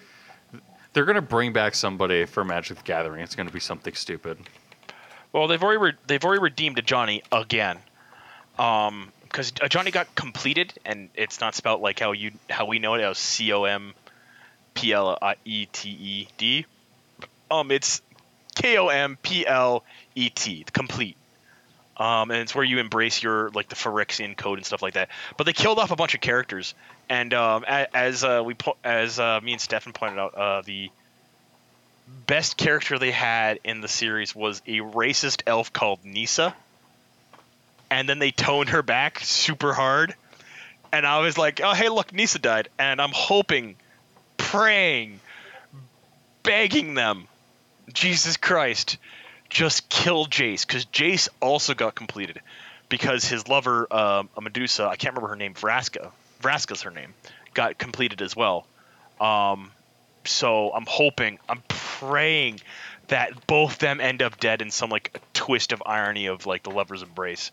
they're 0.93 1.05
gonna 1.05 1.23
bring 1.23 1.53
back 1.53 1.75
somebody 1.75 2.25
for 2.25 2.45
Magic 2.45 2.79
the 2.79 2.83
Gathering. 2.85 3.23
It's 3.23 3.35
gonna 3.35 3.51
be 3.51 3.61
something 3.61 3.95
stupid. 3.95 4.39
Well, 5.33 5.49
they've 5.49 5.63
already 5.63 5.79
re- 5.79 5.99
they've 6.07 6.25
already 6.25 6.43
redeemed 6.43 6.77
Ajani 6.77 7.23
again, 7.33 7.79
um, 8.59 9.13
because 9.25 9.53
Ajani 9.53 9.93
got 9.93 10.15
completed, 10.15 10.73
and 10.85 11.09
it's 11.15 11.41
not 11.41 11.55
spelled 11.55 11.81
like 11.81 11.99
how 11.99 12.13
you 12.13 12.33
how 12.49 12.67
we 12.67 12.79
know 12.79 12.95
it 12.95 13.03
as 13.03 13.19
C 13.19 13.53
O 13.53 13.65
M 13.65 13.95
P 14.75 14.93
L 14.93 15.19
I 15.21 15.37
E 15.45 15.67
T 15.67 15.91
E 15.91 16.29
D. 16.37 16.67
Um, 17.51 17.71
it's 17.71 18.03
K 18.51 18.79
O 18.79 18.89
M 18.89 19.17
P 19.23 19.47
L 19.47 19.85
E 20.15 20.31
T, 20.31 20.65
complete. 20.73 21.17
Um, 21.97 22.31
and 22.31 22.41
it's 22.41 22.55
where 22.55 22.65
you 22.65 22.79
embrace 22.79 23.23
your 23.23 23.51
like 23.51 23.69
the 23.69 23.77
Phyrexian 23.77 24.37
code 24.37 24.59
and 24.59 24.67
stuff 24.67 24.81
like 24.81 24.95
that. 24.95 25.11
But 25.37 25.45
they 25.45 25.53
killed 25.53 25.79
off 25.79 25.91
a 25.91 25.97
bunch 25.97 26.15
of 26.15 26.21
characters, 26.21 26.75
and 27.09 27.35
um, 27.35 27.65
as 27.67 28.25
uh, 28.25 28.43
we 28.45 28.55
po- 28.55 28.77
as 28.83 29.19
uh, 29.19 29.41
me 29.43 29.53
and 29.53 29.61
Stefan 29.61 29.93
pointed 29.93 30.19
out, 30.19 30.35
uh, 30.35 30.63
the 30.63 30.91
best 32.27 32.57
character 32.57 32.99
they 32.99 33.11
had 33.11 33.59
in 33.65 33.81
the 33.81 33.89
series 33.89 34.35
was 34.35 34.63
a 34.67 34.79
racist 34.79 35.43
elf 35.47 35.73
called 35.73 36.05
Nissa. 36.05 36.55
And 37.91 38.09
then 38.09 38.19
they 38.19 38.31
toned 38.31 38.69
her 38.71 38.83
back 38.83 39.21
super 39.21 39.73
hard. 39.73 40.15
And 40.93 41.07
I 41.07 41.21
was 41.21 41.37
like, 41.37 41.61
oh, 41.63 41.75
hey, 41.75 41.89
look, 41.89 42.13
Nissa 42.13 42.39
died. 42.39 42.69
And 42.79 43.01
I'm 43.01 43.13
hoping, 43.13 43.77
praying, 44.37 45.21
begging 46.43 46.95
them, 46.95 47.27
Jesus 47.93 48.37
Christ, 48.37 48.97
just 49.49 49.89
kill 49.89 50.27
Jace. 50.27 50.67
Because 50.67 50.87
Jace 50.87 51.29
also 51.41 51.75
got 51.75 51.95
completed. 51.95 52.41
Because 52.89 53.25
his 53.25 53.47
lover, 53.49 53.87
uh, 53.91 54.25
a 54.37 54.41
Medusa, 54.41 54.85
I 54.85 54.97
can't 54.97 55.15
remember 55.15 55.29
her 55.29 55.37
name, 55.37 55.55
Vraska. 55.55 56.11
Vraska's 56.43 56.83
her 56.83 56.91
name, 56.91 57.15
got 57.55 57.79
completed 57.79 58.23
as 58.23 58.35
well. 58.35 58.67
Um, 59.21 59.71
so 60.25 60.73
I'm 60.73 60.87
hoping, 60.87 61.39
I'm 61.49 61.63
praying 61.69 62.61
that 63.09 63.47
both 63.47 63.79
them 63.79 64.01
end 64.01 64.23
up 64.23 64.41
dead 64.41 64.63
in 64.63 64.71
some 64.71 64.89
like 64.91 65.21
twist 65.33 65.73
of 65.73 65.83
irony 65.85 66.27
of 66.27 66.47
like 66.47 66.63
the 66.63 66.71
lover's 66.71 67.03
embrace. 67.03 67.51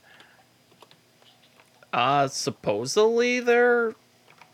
Uh, 1.91 2.27
supposedly 2.27 3.39
they're 3.39 3.93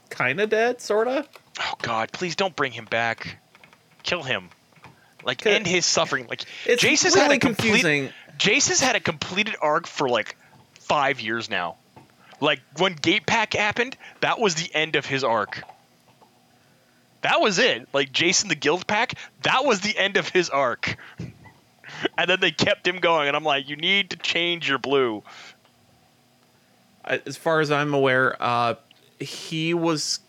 kind 0.09 0.39
of 0.39 0.49
dead, 0.49 0.81
sorta. 0.81 1.25
Oh 1.59 1.73
God, 1.81 2.11
please 2.11 2.35
don't 2.35 2.55
bring 2.55 2.71
him 2.71 2.85
back. 2.85 3.37
Kill 4.03 4.23
him. 4.23 4.49
Like 5.25 5.45
end 5.45 5.67
his 5.67 5.85
suffering. 5.85 6.27
Like 6.27 6.45
It's 6.65 6.83
Jace 6.83 7.03
has 7.03 7.15
really 7.15 7.21
had 7.21 7.31
a 7.31 7.39
complete, 7.39 7.69
confusing. 7.69 8.09
Jace 8.37 8.69
has 8.69 8.79
had 8.79 8.95
a 8.95 8.99
completed 8.99 9.55
arc 9.61 9.87
for 9.87 10.09
like 10.09 10.35
five 10.73 11.19
years 11.19 11.49
now. 11.49 11.77
Like 12.39 12.59
when 12.77 12.93
Gate 12.93 13.25
Pack 13.25 13.53
happened, 13.53 13.95
that 14.21 14.39
was 14.39 14.55
the 14.55 14.73
end 14.73 14.95
of 14.95 15.05
his 15.05 15.23
arc. 15.23 15.63
That 17.21 17.39
was 17.39 17.57
it. 17.57 17.87
Like 17.93 18.11
Jason 18.11 18.49
the 18.49 18.55
Guildpact, 18.55 19.15
that 19.43 19.63
was 19.65 19.79
the 19.79 19.97
end 19.97 20.17
of 20.17 20.27
his 20.27 20.49
arc. 20.49 20.97
and 22.17 22.29
then 22.29 22.39
they 22.39 22.51
kept 22.51 22.87
him 22.87 22.97
going, 22.99 23.27
and 23.27 23.35
I'm 23.35 23.43
like, 23.43 23.69
you 23.69 23.75
need 23.75 24.11
to 24.11 24.17
change 24.17 24.67
your 24.67 24.77
blue. 24.77 25.23
As 27.05 27.37
far 27.37 27.59
as 27.59 27.71
I'm 27.71 27.93
aware, 27.93 28.35
uh, 28.41 28.75
he 29.19 29.73
was 29.73 30.19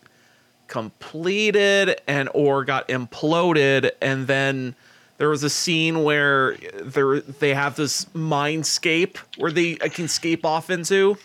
completed 0.67 2.01
and 2.07 2.29
or 2.33 2.65
got 2.65 2.87
imploded, 2.87 3.91
and 4.01 4.27
then 4.27 4.75
there 5.17 5.29
was 5.29 5.43
a 5.43 5.49
scene 5.49 6.03
where 6.03 6.57
there 6.81 7.21
they 7.21 7.53
have 7.53 7.75
this 7.75 8.05
mindscape 8.05 9.17
where 9.37 9.51
they 9.51 9.75
can 9.75 10.05
escape 10.05 10.45
off 10.45 10.69
into, 10.69 11.17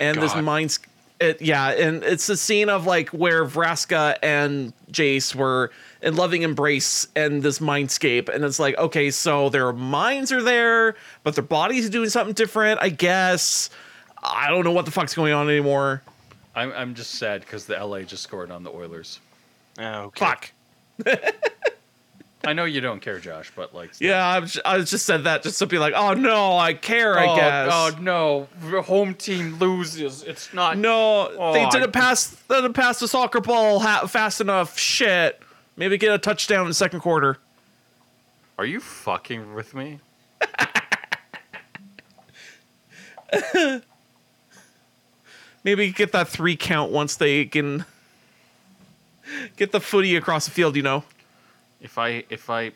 and 0.00 0.20
this 0.20 0.32
God. 0.32 0.44
mind, 0.44 0.78
it, 1.20 1.42
yeah, 1.42 1.70
and 1.70 2.02
it's 2.02 2.28
a 2.28 2.36
scene 2.36 2.68
of 2.68 2.86
like 2.86 3.10
where 3.10 3.44
Vraska 3.44 4.16
and 4.22 4.72
Jace 4.90 5.34
were 5.34 5.70
in 6.00 6.16
loving 6.16 6.42
embrace 6.42 7.08
and 7.14 7.42
this 7.42 7.58
mindscape, 7.58 8.28
and 8.28 8.44
it's 8.44 8.58
like 8.58 8.76
okay, 8.78 9.10
so 9.10 9.50
their 9.50 9.72
minds 9.72 10.32
are 10.32 10.42
there, 10.42 10.96
but 11.24 11.34
their 11.34 11.44
bodies 11.44 11.86
are 11.86 11.90
doing 11.90 12.08
something 12.08 12.34
different, 12.34 12.80
I 12.80 12.88
guess. 12.88 13.68
I 14.22 14.48
don't 14.48 14.64
know 14.64 14.72
what 14.72 14.84
the 14.84 14.90
fuck's 14.90 15.14
going 15.14 15.32
on 15.32 15.48
anymore. 15.48 16.02
I'm 16.54 16.72
I'm 16.72 16.94
just 16.94 17.16
sad 17.16 17.42
because 17.42 17.66
the 17.66 17.74
LA 17.74 18.00
just 18.02 18.22
scored 18.22 18.50
on 18.50 18.62
the 18.62 18.70
Oilers. 18.70 19.20
Oh, 19.78 20.04
okay. 20.04 20.24
Fuck. 20.24 20.52
I 22.44 22.52
know 22.52 22.64
you 22.64 22.80
don't 22.80 23.00
care, 23.00 23.18
Josh, 23.18 23.50
but 23.56 23.74
like 23.74 23.94
still. 23.94 24.10
Yeah, 24.10 24.24
I, 24.24 24.38
was, 24.38 24.60
I 24.64 24.78
just 24.78 25.04
said 25.04 25.24
that 25.24 25.42
just 25.42 25.58
to 25.58 25.66
be 25.66 25.78
like, 25.78 25.92
oh 25.96 26.14
no, 26.14 26.56
I 26.56 26.72
care. 26.72 27.18
I 27.18 27.26
oh, 27.26 27.36
guess. 27.36 27.68
Oh 27.72 27.96
no, 28.00 28.48
home 28.82 29.14
team 29.14 29.58
loses. 29.58 30.22
It's 30.22 30.54
not. 30.54 30.78
No, 30.78 31.30
oh, 31.36 31.52
they 31.52 31.66
Oh, 31.66 31.70
didn't 31.70 31.88
I- 31.96 32.00
pass. 32.00 32.28
They 32.48 32.54
didn't 32.56 32.74
pass 32.74 33.00
the 33.00 33.08
soccer 33.08 33.40
ball 33.40 33.80
ha- 33.80 34.06
fast 34.06 34.40
enough. 34.40 34.78
Shit. 34.78 35.40
Maybe 35.76 35.98
get 35.98 36.14
a 36.14 36.18
touchdown 36.18 36.62
in 36.62 36.68
the 36.68 36.74
second 36.74 37.00
quarter. 37.00 37.38
Are 38.56 38.64
you 38.64 38.78
fucking 38.80 39.54
with 39.54 39.74
me? 39.74 39.98
Maybe 45.64 45.90
get 45.92 46.12
that 46.12 46.28
three 46.28 46.56
count 46.56 46.92
once 46.92 47.16
they 47.16 47.44
can 47.46 47.84
get 49.56 49.72
the 49.72 49.80
footy 49.80 50.14
across 50.16 50.44
the 50.44 50.52
field. 50.52 50.76
You 50.76 50.82
know. 50.82 51.02
If 51.80 51.98
I 51.98 52.24
if 52.30 52.50
I 52.50 52.72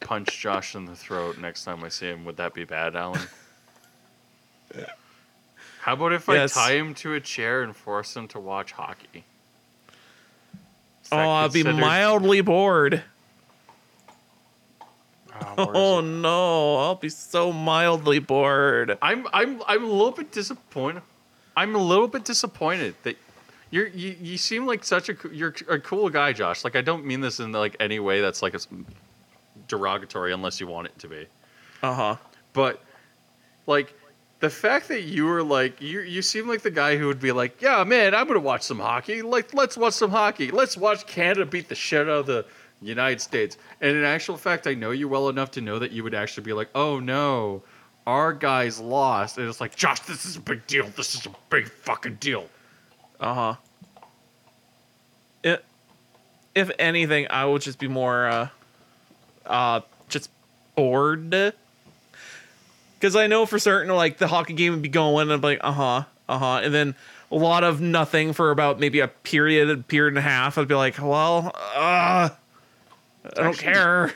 punch 0.00 0.38
Josh 0.38 0.74
in 0.74 0.84
the 0.86 0.96
throat 0.96 1.38
next 1.38 1.64
time 1.64 1.82
I 1.84 1.88
see 1.88 2.08
him, 2.08 2.24
would 2.24 2.36
that 2.36 2.54
be 2.54 2.64
bad, 2.64 2.96
Alan? 2.96 3.20
How 5.80 5.94
about 5.94 6.12
if 6.12 6.28
Yes. 6.28 6.56
I 6.56 6.68
tie 6.68 6.74
him 6.76 6.94
to 6.96 7.14
a 7.14 7.20
chair 7.20 7.62
and 7.62 7.74
force 7.74 8.14
him 8.16 8.28
to 8.28 8.38
watch 8.38 8.72
hockey? 8.72 9.24
Oh, 11.12 11.16
I'll 11.18 11.48
be 11.48 11.62
mildly 11.62 12.40
bored. 12.40 13.02
Oh, 15.40 15.54
oh 15.74 15.98
it? 16.00 16.02
no, 16.02 16.76
I'll 16.76 16.94
be 16.96 17.08
so 17.08 17.52
mildly 17.52 18.18
bored. 18.18 18.98
I'm 19.00 19.26
I'm 19.32 19.62
I'm 19.66 19.84
a 19.84 19.88
little 19.88 20.12
bit 20.12 20.30
disappointed. 20.32 21.02
I'm 21.56 21.74
a 21.74 21.78
little 21.82 22.08
bit 22.08 22.24
disappointed 22.24 22.94
that 23.02 23.16
you're 23.70 23.86
you, 23.88 24.16
you 24.20 24.36
seem 24.36 24.66
like 24.66 24.84
such 24.84 25.08
a 25.08 25.16
you're 25.32 25.54
a 25.68 25.78
cool 25.78 26.10
guy, 26.10 26.32
Josh. 26.32 26.64
Like 26.64 26.76
I 26.76 26.80
don't 26.80 27.04
mean 27.04 27.20
this 27.20 27.40
in 27.40 27.52
like 27.52 27.76
any 27.80 28.00
way 28.00 28.20
that's 28.20 28.42
like 28.42 28.54
derogatory 29.68 30.32
unless 30.32 30.60
you 30.60 30.66
want 30.66 30.88
it 30.88 30.98
to 30.98 31.08
be. 31.08 31.26
Uh 31.82 31.94
huh. 31.94 32.16
But 32.52 32.82
like 33.66 33.94
the 34.40 34.50
fact 34.50 34.88
that 34.88 35.02
you 35.02 35.26
were 35.26 35.42
like 35.42 35.80
you 35.80 36.00
you 36.00 36.22
seem 36.22 36.48
like 36.48 36.62
the 36.62 36.70
guy 36.70 36.96
who 36.96 37.06
would 37.06 37.20
be 37.20 37.30
like, 37.30 37.62
"Yeah, 37.62 37.84
man, 37.84 38.14
I'm 38.14 38.26
going 38.26 38.34
to 38.34 38.44
watch 38.44 38.62
some 38.62 38.80
hockey. 38.80 39.22
Like 39.22 39.54
let's 39.54 39.76
watch 39.76 39.94
some 39.94 40.10
hockey. 40.10 40.50
Let's 40.50 40.76
watch 40.76 41.06
Canada 41.06 41.46
beat 41.46 41.68
the 41.68 41.74
shit 41.74 42.02
out 42.02 42.08
of 42.08 42.26
the 42.26 42.44
United 42.80 43.20
States." 43.20 43.56
And 43.80 43.96
in 43.96 44.04
actual 44.04 44.36
fact, 44.36 44.66
I 44.66 44.74
know 44.74 44.90
you 44.90 45.08
well 45.08 45.28
enough 45.28 45.52
to 45.52 45.60
know 45.60 45.78
that 45.78 45.92
you 45.92 46.02
would 46.02 46.14
actually 46.14 46.44
be 46.44 46.52
like, 46.52 46.70
"Oh 46.74 46.98
no, 46.98 47.62
our 48.06 48.32
guys 48.32 48.80
lost." 48.80 49.38
And 49.38 49.48
it's 49.48 49.60
like, 49.60 49.76
"Josh, 49.76 50.00
this 50.00 50.26
is 50.26 50.36
a 50.36 50.40
big 50.40 50.66
deal. 50.66 50.86
This 50.96 51.14
is 51.14 51.26
a 51.26 51.30
big 51.50 51.68
fucking 51.68 52.16
deal." 52.16 52.48
Uh 53.20 53.34
huh. 53.34 53.54
If 56.52 56.70
anything, 56.80 57.28
I 57.30 57.44
would 57.44 57.62
just 57.62 57.78
be 57.78 57.86
more, 57.86 58.26
uh, 58.26 58.48
uh, 59.46 59.80
just 60.08 60.28
bored. 60.74 61.30
Because 61.30 63.14
I 63.14 63.28
know 63.28 63.46
for 63.46 63.58
certain, 63.58 63.94
like 63.94 64.18
the 64.18 64.26
hockey 64.26 64.54
game 64.54 64.72
would 64.72 64.82
be 64.82 64.88
going, 64.88 65.22
and 65.22 65.32
I'm 65.32 65.40
like, 65.40 65.60
uh 65.62 65.72
huh, 65.72 66.04
uh 66.28 66.38
huh, 66.38 66.60
and 66.64 66.74
then 66.74 66.96
a 67.30 67.36
lot 67.36 67.62
of 67.62 67.80
nothing 67.80 68.32
for 68.32 68.50
about 68.50 68.80
maybe 68.80 68.98
a 68.98 69.08
period, 69.08 69.70
a 69.70 69.76
period 69.76 70.12
and 70.12 70.18
a 70.18 70.22
half. 70.22 70.58
I'd 70.58 70.66
be 70.66 70.74
like, 70.74 70.98
well, 70.98 71.52
uh, 71.54 72.30
I 73.24 73.42
don't 73.42 73.56
care. 73.56 74.12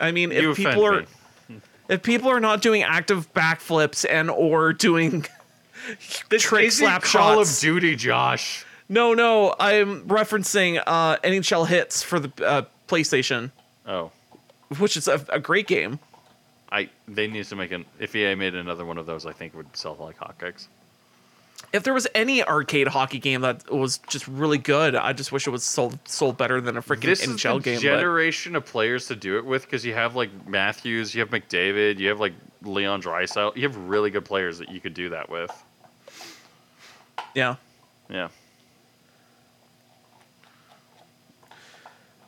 I 0.00 0.12
mean, 0.12 0.32
if 0.32 0.56
people 0.56 0.86
are 0.86 1.04
me. 1.48 1.60
if 1.88 2.02
people 2.02 2.30
are 2.30 2.40
not 2.40 2.62
doing 2.62 2.82
active 2.82 3.32
backflips 3.34 4.06
and 4.08 4.30
or 4.30 4.72
doing 4.72 5.26
trick 6.38 6.64
Isn't 6.66 6.86
slap 6.86 7.02
Call 7.02 7.36
shots. 7.36 7.56
of 7.58 7.60
Duty, 7.60 7.96
Josh. 7.96 8.64
no, 8.88 9.14
no, 9.14 9.54
I'm 9.58 10.06
referencing 10.08 10.82
uh, 10.86 11.16
NHL 11.18 11.66
Hitz 11.66 12.02
for 12.02 12.20
the 12.20 12.46
uh, 12.46 12.62
PlayStation, 12.88 13.50
Oh, 13.86 14.10
which 14.78 14.96
is 14.96 15.08
a, 15.08 15.24
a 15.28 15.40
great 15.40 15.66
game. 15.66 15.98
I 16.72 16.88
they 17.06 17.26
need 17.28 17.44
to 17.46 17.56
make 17.56 17.70
an 17.72 17.84
if 17.98 18.14
EA 18.16 18.34
made 18.34 18.54
another 18.54 18.84
one 18.84 18.98
of 18.98 19.06
those, 19.06 19.26
I 19.26 19.32
think 19.32 19.54
it 19.54 19.56
would 19.56 19.76
sell 19.76 19.96
like 20.00 20.18
hotcakes. 20.18 20.66
If 21.72 21.82
there 21.82 21.94
was 21.94 22.06
any 22.14 22.42
arcade 22.44 22.88
hockey 22.88 23.18
game 23.18 23.40
that 23.40 23.70
was 23.70 23.98
just 24.08 24.28
really 24.28 24.58
good, 24.58 24.94
I 24.94 25.12
just 25.12 25.32
wish 25.32 25.46
it 25.46 25.50
was 25.50 25.64
sold 25.64 25.98
sold 26.06 26.36
better 26.36 26.60
than 26.60 26.76
a 26.76 26.82
freaking 26.82 27.02
this 27.02 27.22
is 27.26 27.28
NHL 27.36 27.56
the 27.58 27.62
game. 27.64 27.74
but- 27.76 27.80
generation 27.80 28.54
of 28.56 28.64
players 28.66 29.06
to 29.08 29.16
do 29.16 29.38
it 29.38 29.44
with 29.44 29.64
because 29.64 29.84
you 29.84 29.94
have 29.94 30.14
like 30.16 30.30
Matthews, 30.46 31.14
you 31.14 31.20
have 31.20 31.30
McDavid, 31.30 31.98
you 31.98 32.08
have 32.08 32.20
like 32.20 32.34
Leon 32.62 33.02
Draisaitl. 33.02 33.56
You 33.56 33.62
have 33.62 33.76
really 33.76 34.10
good 34.10 34.24
players 34.24 34.58
that 34.58 34.70
you 34.70 34.80
could 34.80 34.94
do 34.94 35.10
that 35.10 35.28
with. 35.30 35.50
Yeah, 37.34 37.56
Yeah. 38.08 38.28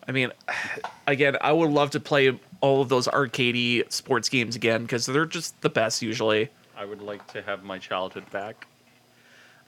I 0.09 0.13
mean, 0.13 0.31
again, 1.07 1.37
I 1.41 1.53
would 1.53 1.71
love 1.71 1.91
to 1.91 2.01
play 2.01 2.39
all 2.61 2.81
of 2.81 2.89
those 2.89 3.09
arcadey 3.09 3.91
sports 3.91 4.29
games 4.29 4.55
again 4.55 4.83
because 4.83 5.07
they're 5.07 5.27
just 5.27 5.61
the 5.63 5.69
best 5.69 6.01
usually. 6.01 6.49
I 6.77 6.85
would 6.85 7.03
like 7.03 7.27
to 7.33 7.43
have 7.43 7.65
my 7.65 7.79
childhood 7.79 8.31
back. 8.31 8.67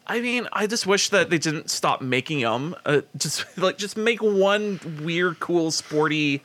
I 0.06 0.20
mean, 0.20 0.48
I 0.52 0.66
just 0.66 0.86
wish 0.86 1.10
that 1.10 1.28
they 1.28 1.38
didn't 1.38 1.70
stop 1.70 2.00
making 2.00 2.40
them. 2.40 2.74
Uh, 2.86 3.02
just 3.16 3.44
like 3.58 3.78
just 3.78 3.96
make 3.96 4.22
one 4.22 4.80
weird, 5.02 5.40
cool, 5.40 5.70
sporty 5.70 6.42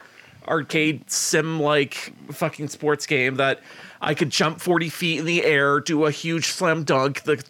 arcade 0.47 1.09
sim 1.09 1.61
like 1.61 2.13
fucking 2.31 2.67
sports 2.67 3.05
game 3.05 3.35
that 3.35 3.61
I 4.05 4.13
could 4.13 4.29
jump 4.29 4.59
forty 4.59 4.89
feet 4.89 5.19
in 5.19 5.25
the 5.25 5.43
air, 5.45 5.79
do 5.79 6.05
a 6.05 6.11
huge 6.11 6.47
slam 6.47 6.83
dunk, 6.83 7.23
the 7.23 7.43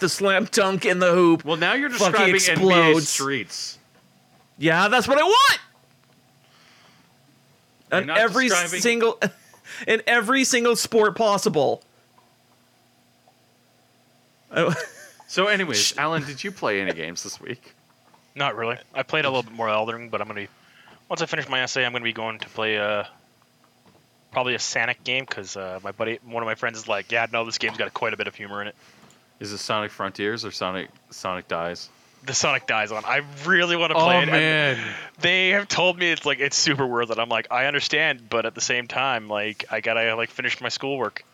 the 0.00 0.08
slam 0.08 0.46
dunk 0.50 0.84
in 0.86 0.98
the 1.00 1.12
hoop. 1.12 1.44
Well, 1.44 1.56
now 1.58 1.74
you're 1.74 1.90
Fucking 1.90 2.32
describing 2.32 2.34
NBA 2.34 2.50
explodes. 2.90 3.08
streets. 3.08 3.78
Yeah, 4.56 4.88
that's 4.88 5.06
what 5.06 5.18
I 5.18 5.22
want. 5.22 5.58
You're 7.92 8.00
And 8.00 8.10
every 8.10 8.48
describing- 8.48 8.80
single, 8.80 9.20
in 9.86 10.02
every 10.06 10.44
single 10.44 10.76
sport 10.76 11.14
possible. 11.16 11.82
Oh, 14.50 14.74
So, 15.30 15.46
anyways, 15.46 15.96
Alan, 15.98 16.24
did 16.24 16.42
you 16.42 16.50
play 16.50 16.80
any 16.80 16.92
games 16.94 17.22
this 17.22 17.38
week? 17.38 17.74
Not 18.34 18.56
really. 18.56 18.78
I 18.94 19.02
played 19.02 19.26
a 19.26 19.28
little 19.28 19.42
bit 19.42 19.52
more 19.52 19.68
Elden 19.68 19.94
Ring, 19.94 20.08
but 20.08 20.22
I'm 20.22 20.26
gonna 20.26 20.40
be 20.40 20.48
once 21.10 21.20
I 21.20 21.26
finish 21.26 21.46
my 21.50 21.60
essay, 21.60 21.84
I'm 21.84 21.92
gonna 21.92 22.02
be 22.02 22.14
going 22.14 22.38
to 22.38 22.48
play 22.48 22.78
uh 22.78 23.04
probably 24.30 24.54
a 24.54 24.58
Sonic 24.58 25.02
game 25.04 25.24
because 25.28 25.56
uh, 25.56 25.80
my 25.82 25.92
buddy, 25.92 26.18
one 26.24 26.42
of 26.42 26.46
my 26.46 26.54
friends, 26.54 26.78
is 26.78 26.88
like, 26.88 27.10
yeah, 27.12 27.26
no, 27.32 27.44
this 27.44 27.58
game's 27.58 27.76
got 27.78 27.92
quite 27.94 28.12
a 28.14 28.16
bit 28.16 28.26
of 28.26 28.34
humor 28.34 28.60
in 28.62 28.68
it. 28.68 28.74
Is 29.40 29.52
it 29.52 29.58
Sonic 29.58 29.90
Frontiers 29.90 30.44
or 30.44 30.50
Sonic 30.50 30.88
Sonic 31.10 31.48
Dies? 31.48 31.88
The 32.24 32.34
Sonic 32.34 32.66
dies 32.66 32.90
on. 32.90 33.04
I 33.04 33.22
really 33.46 33.76
want 33.76 33.90
to 33.92 33.94
play 33.94 34.16
Oh 34.16 34.20
it. 34.22 34.26
man, 34.26 34.94
they 35.20 35.50
have 35.50 35.68
told 35.68 35.96
me 35.96 36.10
it's 36.10 36.26
like 36.26 36.40
it's 36.40 36.56
super 36.56 36.84
worth 36.84 37.10
it. 37.10 37.18
I'm 37.20 37.28
like, 37.28 37.46
I 37.52 37.66
understand, 37.66 38.28
but 38.28 38.44
at 38.44 38.56
the 38.56 38.60
same 38.60 38.88
time, 38.88 39.28
like 39.28 39.64
I 39.70 39.80
gotta 39.80 40.16
like 40.16 40.30
finish 40.30 40.60
my 40.60 40.68
schoolwork. 40.68 41.24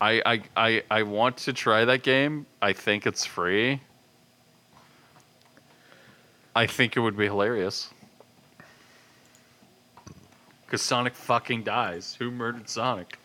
I, 0.00 0.22
I 0.24 0.42
I 0.56 0.82
I 0.88 1.02
want 1.02 1.38
to 1.38 1.52
try 1.52 1.84
that 1.86 2.04
game. 2.04 2.46
I 2.62 2.72
think 2.72 3.04
it's 3.04 3.24
free. 3.24 3.80
I 6.54 6.66
think 6.68 6.96
it 6.96 7.00
would 7.00 7.16
be 7.16 7.24
hilarious. 7.26 7.90
Cause 10.70 10.82
Sonic 10.82 11.14
fucking 11.14 11.62
dies. 11.62 12.14
Who 12.18 12.30
murdered 12.30 12.68
Sonic? 12.68 13.18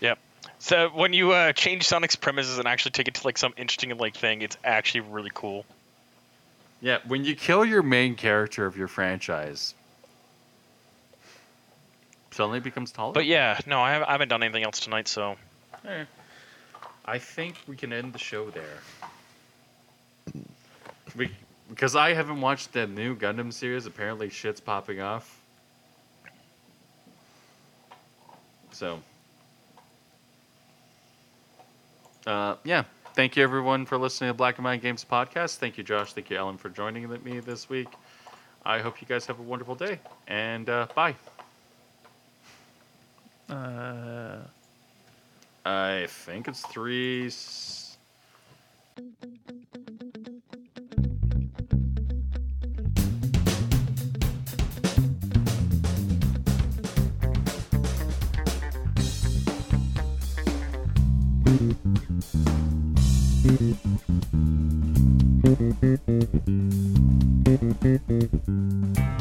Yep. 0.00 0.18
So 0.58 0.90
when 0.90 1.14
you 1.14 1.32
uh, 1.32 1.52
change 1.52 1.84
Sonic's 1.84 2.16
premises 2.16 2.58
and 2.58 2.68
actually 2.68 2.90
take 2.92 3.08
it 3.08 3.14
to 3.14 3.26
like 3.26 3.38
some 3.38 3.54
interesting 3.56 3.96
like 3.96 4.14
thing, 4.14 4.42
it's 4.42 4.58
actually 4.62 5.00
really 5.00 5.30
cool. 5.32 5.64
Yeah, 6.82 6.98
when 7.06 7.24
you 7.24 7.34
kill 7.34 7.64
your 7.64 7.82
main 7.82 8.14
character 8.14 8.66
of 8.66 8.76
your 8.76 8.88
franchise, 8.88 9.74
suddenly 12.30 12.58
it 12.58 12.64
becomes 12.64 12.92
taller. 12.92 13.12
But 13.12 13.26
yeah, 13.26 13.58
no, 13.66 13.80
I 13.80 13.92
haven't, 13.92 14.08
I 14.08 14.12
haven't 14.12 14.28
done 14.28 14.42
anything 14.42 14.64
else 14.64 14.80
tonight, 14.80 15.08
so 15.08 15.36
Eh. 15.86 16.04
I 17.04 17.18
think 17.18 17.56
we 17.66 17.76
can 17.76 17.92
end 17.92 18.12
the 18.12 18.18
show 18.18 18.50
there. 18.50 18.78
We, 21.16 21.30
because 21.70 21.96
I 21.96 22.12
haven't 22.12 22.40
watched 22.40 22.72
the 22.72 22.86
new 22.86 23.16
Gundam 23.16 23.52
series. 23.52 23.86
Apparently, 23.86 24.28
shit's 24.28 24.60
popping 24.60 25.00
off. 25.00 25.39
So, 28.72 29.00
uh, 32.26 32.56
yeah. 32.64 32.84
Thank 33.14 33.36
you, 33.36 33.42
everyone, 33.42 33.86
for 33.86 33.98
listening 33.98 34.30
to 34.30 34.34
Black 34.34 34.56
and 34.58 34.64
White 34.64 34.82
Games 34.82 35.04
podcast. 35.10 35.56
Thank 35.56 35.76
you, 35.76 35.84
Josh. 35.84 36.12
Thank 36.12 36.30
you, 36.30 36.36
Ellen, 36.36 36.56
for 36.56 36.68
joining 36.68 37.08
me 37.24 37.40
this 37.40 37.68
week. 37.68 37.88
I 38.64 38.78
hope 38.80 39.00
you 39.00 39.06
guys 39.06 39.26
have 39.26 39.38
a 39.38 39.42
wonderful 39.42 39.74
day. 39.74 40.00
And 40.28 40.68
uh, 40.68 40.86
bye. 40.94 41.14
Uh, 43.48 44.38
I 45.64 46.06
think 46.08 46.48
it's 46.48 46.62
three. 46.62 47.26
s- 47.26 47.96
Thank 63.50 63.74
you. 68.48 69.19